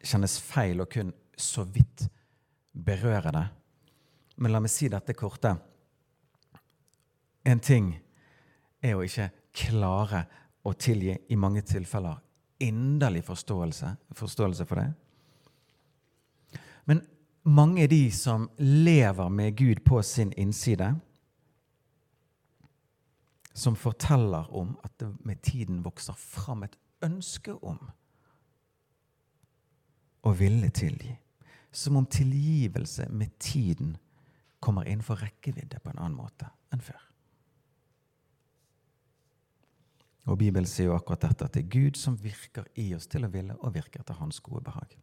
kjennes 0.03 0.39
feil 0.43 0.83
å 0.83 0.89
kun 0.91 1.13
så 1.39 1.63
vidt 1.67 2.09
berøre 2.73 3.33
det. 3.35 3.47
Men 4.39 4.53
la 4.53 4.61
meg 4.63 4.73
si 4.73 4.89
dette 4.91 5.15
korte. 5.19 5.55
En 7.49 7.61
ting 7.61 7.91
er 8.85 8.95
å 8.95 9.05
ikke 9.07 9.31
klare 9.57 10.25
å 10.67 10.75
tilgi 10.79 11.17
i 11.33 11.39
mange 11.39 11.65
tilfeller. 11.67 12.19
Inderlig 12.63 13.25
forståelse, 13.27 13.93
forståelse 14.19 14.67
for 14.69 14.83
det. 14.83 14.89
Men 16.91 17.03
mange 17.49 17.85
er 17.85 17.91
de 17.91 18.11
som 18.15 18.49
lever 18.59 19.29
med 19.29 19.57
Gud 19.57 19.85
på 19.87 20.03
sin 20.03 20.33
innside, 20.37 20.95
som 23.55 23.77
forteller 23.77 24.51
om 24.55 24.77
at 24.87 24.93
det 25.01 25.09
med 25.27 25.41
tiden 25.43 25.81
vokser 25.83 26.15
fram 26.15 26.63
et 26.63 26.77
ønske 27.03 27.55
om 27.55 27.79
å 30.23 30.35
ville 30.39 30.71
tilgi. 30.75 31.17
Som 31.73 31.97
om 31.97 32.07
tilgivelse 32.07 33.09
med 33.11 33.39
tiden 33.39 33.97
kommer 34.61 34.89
innenfor 34.89 35.21
rekkevidde 35.23 35.81
på 35.81 35.93
en 35.93 36.01
annen 36.01 36.19
måte 36.19 36.49
enn 36.73 36.83
før. 36.83 37.03
Og 40.29 40.37
Bibelen 40.39 40.69
sier 40.69 40.91
jo 40.91 40.97
akkurat 40.97 41.25
dette, 41.25 41.47
at 41.47 41.55
det 41.57 41.65
er 41.65 41.71
Gud 41.73 41.97
som 41.97 42.19
virker 42.21 42.67
i 42.77 42.91
oss 42.97 43.07
til 43.09 43.25
å 43.25 43.31
ville 43.33 43.55
og 43.63 43.73
virker 43.77 44.03
etter 44.03 44.19
Hans 44.19 44.41
gode 44.45 44.61
behag. 44.67 44.97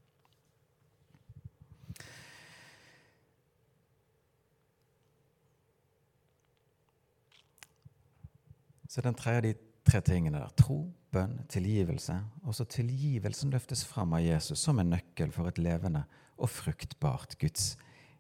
Så 8.96 9.02
den 9.02 9.18
tredje 9.18 9.38
av 9.38 9.44
de 9.44 9.56
tre 9.86 10.00
tingene 10.06 10.40
der. 10.40 10.54
Tro, 10.56 10.78
bønn, 11.12 11.40
tilgivelse. 11.52 12.16
Også 12.48 12.64
tilgivelsen 12.70 13.52
løftes 13.52 13.84
fram 13.88 14.14
av 14.16 14.24
Jesus 14.24 14.62
som 14.62 14.80
en 14.80 14.94
nøkkel 14.94 15.34
for 15.36 15.50
et 15.50 15.60
levende 15.60 16.06
og 16.38 16.52
fruktbart 16.52 17.38
Guds 17.42 17.76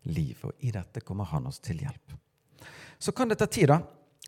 liv. 0.09 0.39
Og 0.45 0.53
i 0.66 0.72
dette 0.76 1.03
kommer 1.05 1.28
han 1.32 1.47
oss 1.49 1.61
til 1.63 1.82
hjelp. 1.84 2.16
Så 2.99 3.13
kan 3.16 3.30
det 3.30 3.39
ta 3.41 3.47
tid 3.51 3.70
da, 3.72 3.82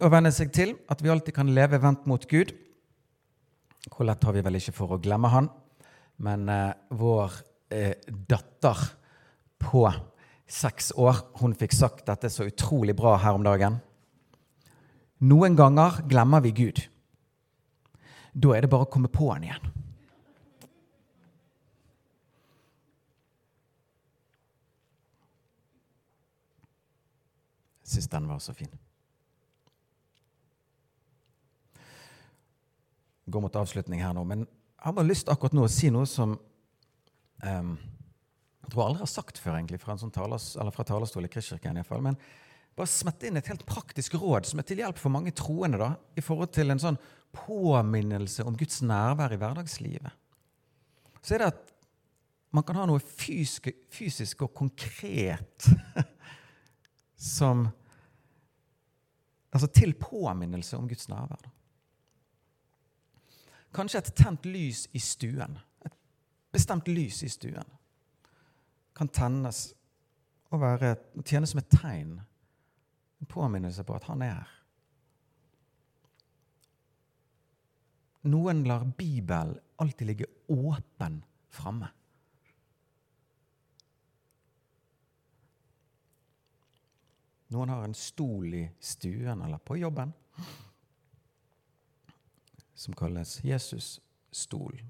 å 0.04 0.12
venne 0.14 0.32
seg 0.34 0.52
til 0.54 0.76
at 0.92 1.02
vi 1.02 1.12
alltid 1.12 1.36
kan 1.36 1.54
leve 1.54 1.80
vendt 1.82 2.06
mot 2.10 2.28
Gud. 2.30 2.54
Hvor 3.88 4.08
lett 4.08 4.24
har 4.28 4.36
vi 4.36 4.44
vel 4.46 4.60
ikke 4.60 4.76
for 4.76 4.94
å 4.94 5.02
glemme 5.02 5.32
Han? 5.32 5.50
Men 6.26 6.50
eh, 6.50 6.74
vår 6.98 7.34
eh, 7.70 7.94
datter 8.10 8.80
på 9.62 9.86
seks 10.48 10.92
år 10.98 11.20
hun 11.42 11.54
fikk 11.58 11.76
sagt 11.76 12.08
dette 12.08 12.30
så 12.32 12.48
utrolig 12.48 12.96
bra 12.98 13.16
her 13.22 13.38
om 13.38 13.46
dagen. 13.46 13.80
Noen 15.28 15.58
ganger 15.58 16.04
glemmer 16.10 16.44
vi 16.46 16.54
Gud. 16.58 16.82
Da 18.38 18.54
er 18.54 18.66
det 18.66 18.72
bare 18.72 18.86
å 18.86 18.92
komme 18.92 19.10
på 19.10 19.32
han 19.32 19.46
igjen. 19.48 19.72
Syns 27.88 28.10
den 28.12 28.28
var 28.30 28.40
så 28.44 28.54
fin. 28.56 28.72
Går 33.28 33.44
mot 33.44 33.60
avslutning 33.60 34.04
her 34.04 34.16
nå, 34.16 34.24
men 34.28 34.46
jeg 34.46 34.86
har 34.86 34.96
bare 34.96 35.10
lyst 35.10 35.30
akkurat 35.32 35.56
nå 35.58 35.66
å 35.66 35.72
si 35.72 35.90
noe 35.92 36.08
som 36.08 36.36
um, 37.44 37.72
jeg 38.68 38.74
tror 38.74 38.82
jeg 38.82 38.90
aldri 38.92 39.04
har 39.06 39.10
sagt 39.12 39.38
før 39.40 39.56
egentlig, 39.56 39.80
fra, 39.80 39.96
sånn 39.96 40.12
talers, 40.12 40.50
fra 40.76 40.84
talerstol 40.88 41.24
i 41.24 41.32
Kristkirken. 41.32 41.78
I 41.78 41.80
hvert 41.80 41.88
fall, 41.88 42.04
men 42.04 42.18
bare 42.76 42.92
smette 42.92 43.30
inn 43.30 43.40
et 43.40 43.48
helt 43.48 43.64
praktisk 43.68 44.18
råd 44.20 44.50
som 44.50 44.60
er 44.60 44.68
til 44.68 44.82
hjelp 44.84 45.00
for 45.00 45.14
mange 45.14 45.32
troende 45.32 45.80
da, 45.80 45.94
i 46.20 46.24
forhold 46.24 46.52
til 46.52 46.74
en 46.74 46.82
sånn 46.84 47.00
påminnelse 47.36 48.44
om 48.48 48.58
Guds 48.60 48.82
nærvær 48.84 49.32
i 49.32 49.40
hverdagslivet. 49.40 50.12
Så 51.22 51.38
er 51.38 51.44
det 51.46 51.50
at 51.54 51.64
man 52.56 52.66
kan 52.68 52.78
ha 52.80 52.86
noe 52.90 53.00
fysisk, 53.00 53.72
fysisk 53.94 54.44
og 54.46 54.54
konkret 54.56 55.70
som 57.18 57.68
Altså 59.48 59.68
til 59.72 59.94
påminnelse 59.96 60.78
om 60.78 60.90
Guds 60.90 61.08
nærvær. 61.10 61.46
Kanskje 63.74 64.02
et 64.04 64.10
tent 64.14 64.46
lys 64.46 64.84
i 64.94 65.00
stuen. 65.00 65.56
Et 65.88 65.96
bestemt 66.52 66.88
lys 66.92 67.24
i 67.24 67.30
stuen 67.32 67.72
kan 68.98 69.10
tennes 69.14 69.62
og 70.50 70.62
være, 70.62 70.96
tjene 71.28 71.48
som 71.50 71.62
et 71.62 71.70
tegn, 71.70 72.16
en 73.22 73.30
påminnelse 73.30 73.84
på 73.86 73.96
at 73.98 74.08
han 74.10 74.24
er 74.26 74.34
her. 74.34 74.54
Noen 78.28 78.64
lar 78.68 78.84
Bibelen 78.98 79.56
alltid 79.80 80.10
ligge 80.10 80.30
åpen 80.52 81.22
framme. 81.54 81.92
Noen 87.48 87.70
har 87.70 87.84
en 87.84 87.96
stol 87.96 88.54
i 88.54 88.66
stuen 88.80 89.42
eller 89.42 89.58
på 89.58 89.78
jobben 89.80 90.12
som 92.78 92.94
kalles 92.94 93.44
Jesus-stol. 93.44 94.84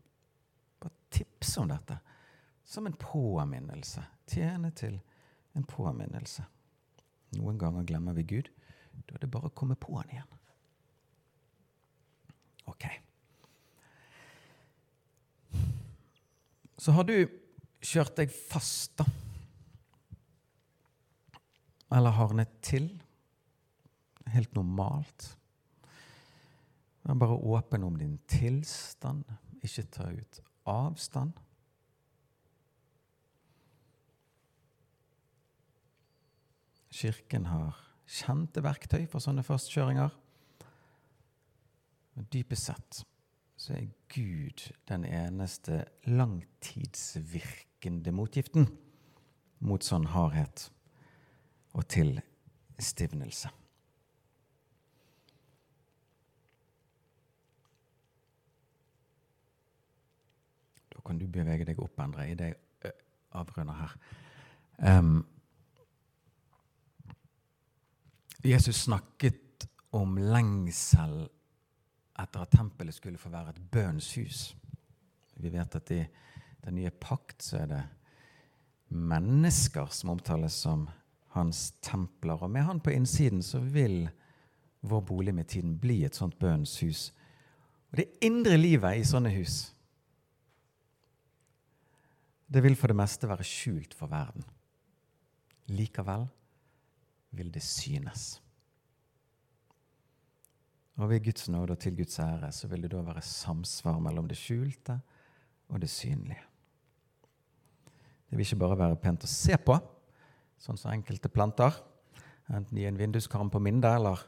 Bare 0.80 0.92
tips 1.10 1.58
om 1.58 1.70
dette 1.70 2.00
som 2.66 2.88
en 2.90 2.98
påminnelse. 3.00 4.04
Tjene 4.28 4.72
til 4.76 4.98
en 5.56 5.64
påminnelse. 5.64 6.44
Noen 7.38 7.60
ganger 7.62 7.86
glemmer 7.88 8.18
vi 8.18 8.26
Gud. 8.28 8.50
Da 9.06 9.16
er 9.16 9.24
det 9.24 9.32
bare 9.32 9.52
å 9.52 9.56
komme 9.56 9.78
på 9.80 9.94
han 10.00 10.10
igjen. 10.12 10.34
Ok. 12.68 12.90
Så 16.78 16.92
har 16.98 17.08
du 17.08 17.16
kjørt 17.82 18.18
deg 18.18 18.34
fast, 18.34 18.98
da 18.98 19.06
eller 21.92 22.16
hardnet 22.16 22.62
til. 22.62 23.04
Helt 24.28 24.56
normalt. 24.56 25.38
Vær 27.04 27.14
bare 27.16 27.36
åpen 27.36 27.84
om 27.84 27.96
din 27.96 28.20
tilstand. 28.28 29.24
Ikke 29.64 29.84
ta 29.92 30.04
ut 30.12 30.42
avstand. 30.68 31.34
Kirken 36.92 37.46
har 37.46 37.76
kjente 38.08 38.64
verktøy 38.64 39.08
for 39.08 39.20
sånne 39.24 39.44
førstkjøringer. 39.46 40.10
Men 42.18 42.26
dypest 42.34 42.66
sett 42.72 43.06
så 43.58 43.74
er 43.78 43.88
Gud 44.14 44.74
den 44.90 45.04
eneste 45.06 45.86
langtidsvirkende 46.06 48.12
motgiften 48.14 48.68
mot 49.66 49.84
sånn 49.86 50.06
hardhet 50.14 50.72
og 51.78 51.86
til 51.88 52.18
stivnelse. 52.80 53.50
Da 60.94 61.02
kan 61.06 61.20
du 61.22 61.28
bevege 61.30 61.66
deg 61.68 61.80
opp, 61.82 62.00
André, 62.02 62.32
i 62.32 62.38
det 62.38 62.54
jeg 62.84 62.94
avrunder 63.38 63.78
her. 63.78 63.98
Um, 64.78 65.26
Jesus 68.46 68.84
snakket 68.88 69.68
om 69.98 70.18
lengsel 70.18 71.28
etter 72.18 72.44
at 72.44 72.54
tempelet 72.54 72.96
skulle 72.96 73.22
få 73.22 73.30
være 73.30 73.54
et 73.54 73.62
bønnshus. 73.72 74.56
Vi 75.38 75.52
vet 75.54 75.76
at 75.78 75.92
i 75.94 76.04
den 76.66 76.78
nye 76.80 76.90
pakt 76.90 77.44
så 77.46 77.62
er 77.62 77.70
det 77.70 77.84
mennesker 78.90 79.92
som 79.94 80.16
omtales 80.16 80.58
som 80.64 80.88
hans 81.38 81.72
templer. 81.86 82.42
Og 82.44 82.52
med 82.52 82.66
han 82.68 82.82
på 82.84 82.94
innsiden 82.94 83.44
så 83.46 83.62
vil 83.62 84.08
vår 84.88 85.02
bolig 85.08 85.34
med 85.36 85.48
tiden 85.48 85.78
bli 85.80 86.04
et 86.06 86.18
sånt 86.18 86.38
bønnens 86.40 86.80
hus. 86.84 87.12
Og 87.92 88.02
det 88.02 88.10
indre 88.26 88.58
livet 88.60 89.00
i 89.00 89.08
sånne 89.08 89.32
hus, 89.36 89.72
det 92.48 92.64
vil 92.64 92.78
for 92.80 92.92
det 92.92 93.00
meste 93.00 93.28
være 93.28 93.46
skjult 93.48 93.96
for 93.98 94.12
verden. 94.12 94.46
Likevel 95.68 96.28
vil 97.36 97.50
det 97.52 97.64
synes. 97.64 98.38
Og 100.98 101.12
ved 101.12 101.26
Guds 101.26 101.50
nåde 101.50 101.76
og 101.76 101.80
til 101.80 101.98
Guds 101.98 102.20
ære 102.20 102.52
så 102.56 102.68
vil 102.72 102.86
det 102.86 102.92
da 102.92 103.04
være 103.06 103.22
samsvar 103.22 104.00
mellom 104.02 104.30
det 104.30 104.38
skjulte 104.40 104.96
og 105.68 105.82
det 105.82 105.90
synlige. 105.92 106.42
Det 108.30 108.38
vil 108.38 108.46
ikke 108.46 108.60
bare 108.64 108.80
være 108.80 109.00
pent 109.00 109.24
å 109.24 109.30
se 109.30 109.58
på, 109.58 109.78
sånn 110.62 110.80
som 110.80 110.94
enkelte 110.94 111.30
planter. 111.30 111.76
Enten 112.54 112.80
i 112.80 112.88
en 112.88 113.00
vinduskarm 113.00 113.52
på 113.52 113.62
Minde 113.64 113.92
eller 114.00 114.24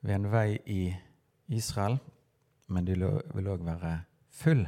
ved 0.00 0.14
en 0.14 0.30
vei 0.32 0.58
i 0.66 0.82
Israel. 1.48 1.98
Men 2.68 2.84
de 2.84 2.96
vil 3.34 3.48
òg 3.48 3.64
være 3.64 3.94
full 4.38 4.66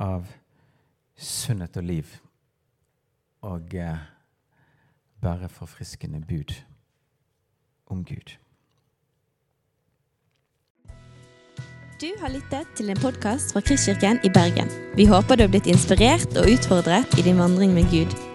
av 0.00 0.28
sunnhet 1.16 1.76
og 1.78 1.86
liv 1.86 2.14
og 3.44 3.74
eh, 3.76 4.00
bære 5.22 5.50
forfriskende 5.52 6.22
bud 6.24 6.56
om 7.86 8.04
Gud. 8.04 8.34
Du 12.00 12.10
har 12.20 12.28
lyttet 12.28 12.66
til 12.76 12.90
en 12.90 13.00
podkast 13.00 13.52
fra 13.54 13.60
Kristkirken 13.60 14.18
i 14.24 14.32
Bergen. 14.34 14.68
Vi 14.96 15.06
håper 15.06 15.36
du 15.36 15.46
har 15.46 15.52
blitt 15.52 15.70
inspirert 15.70 16.36
og 16.36 16.50
utfordret 16.50 17.18
i 17.18 17.22
din 17.22 17.38
vandring 17.38 17.72
med 17.76 17.86
Gud. 17.92 18.33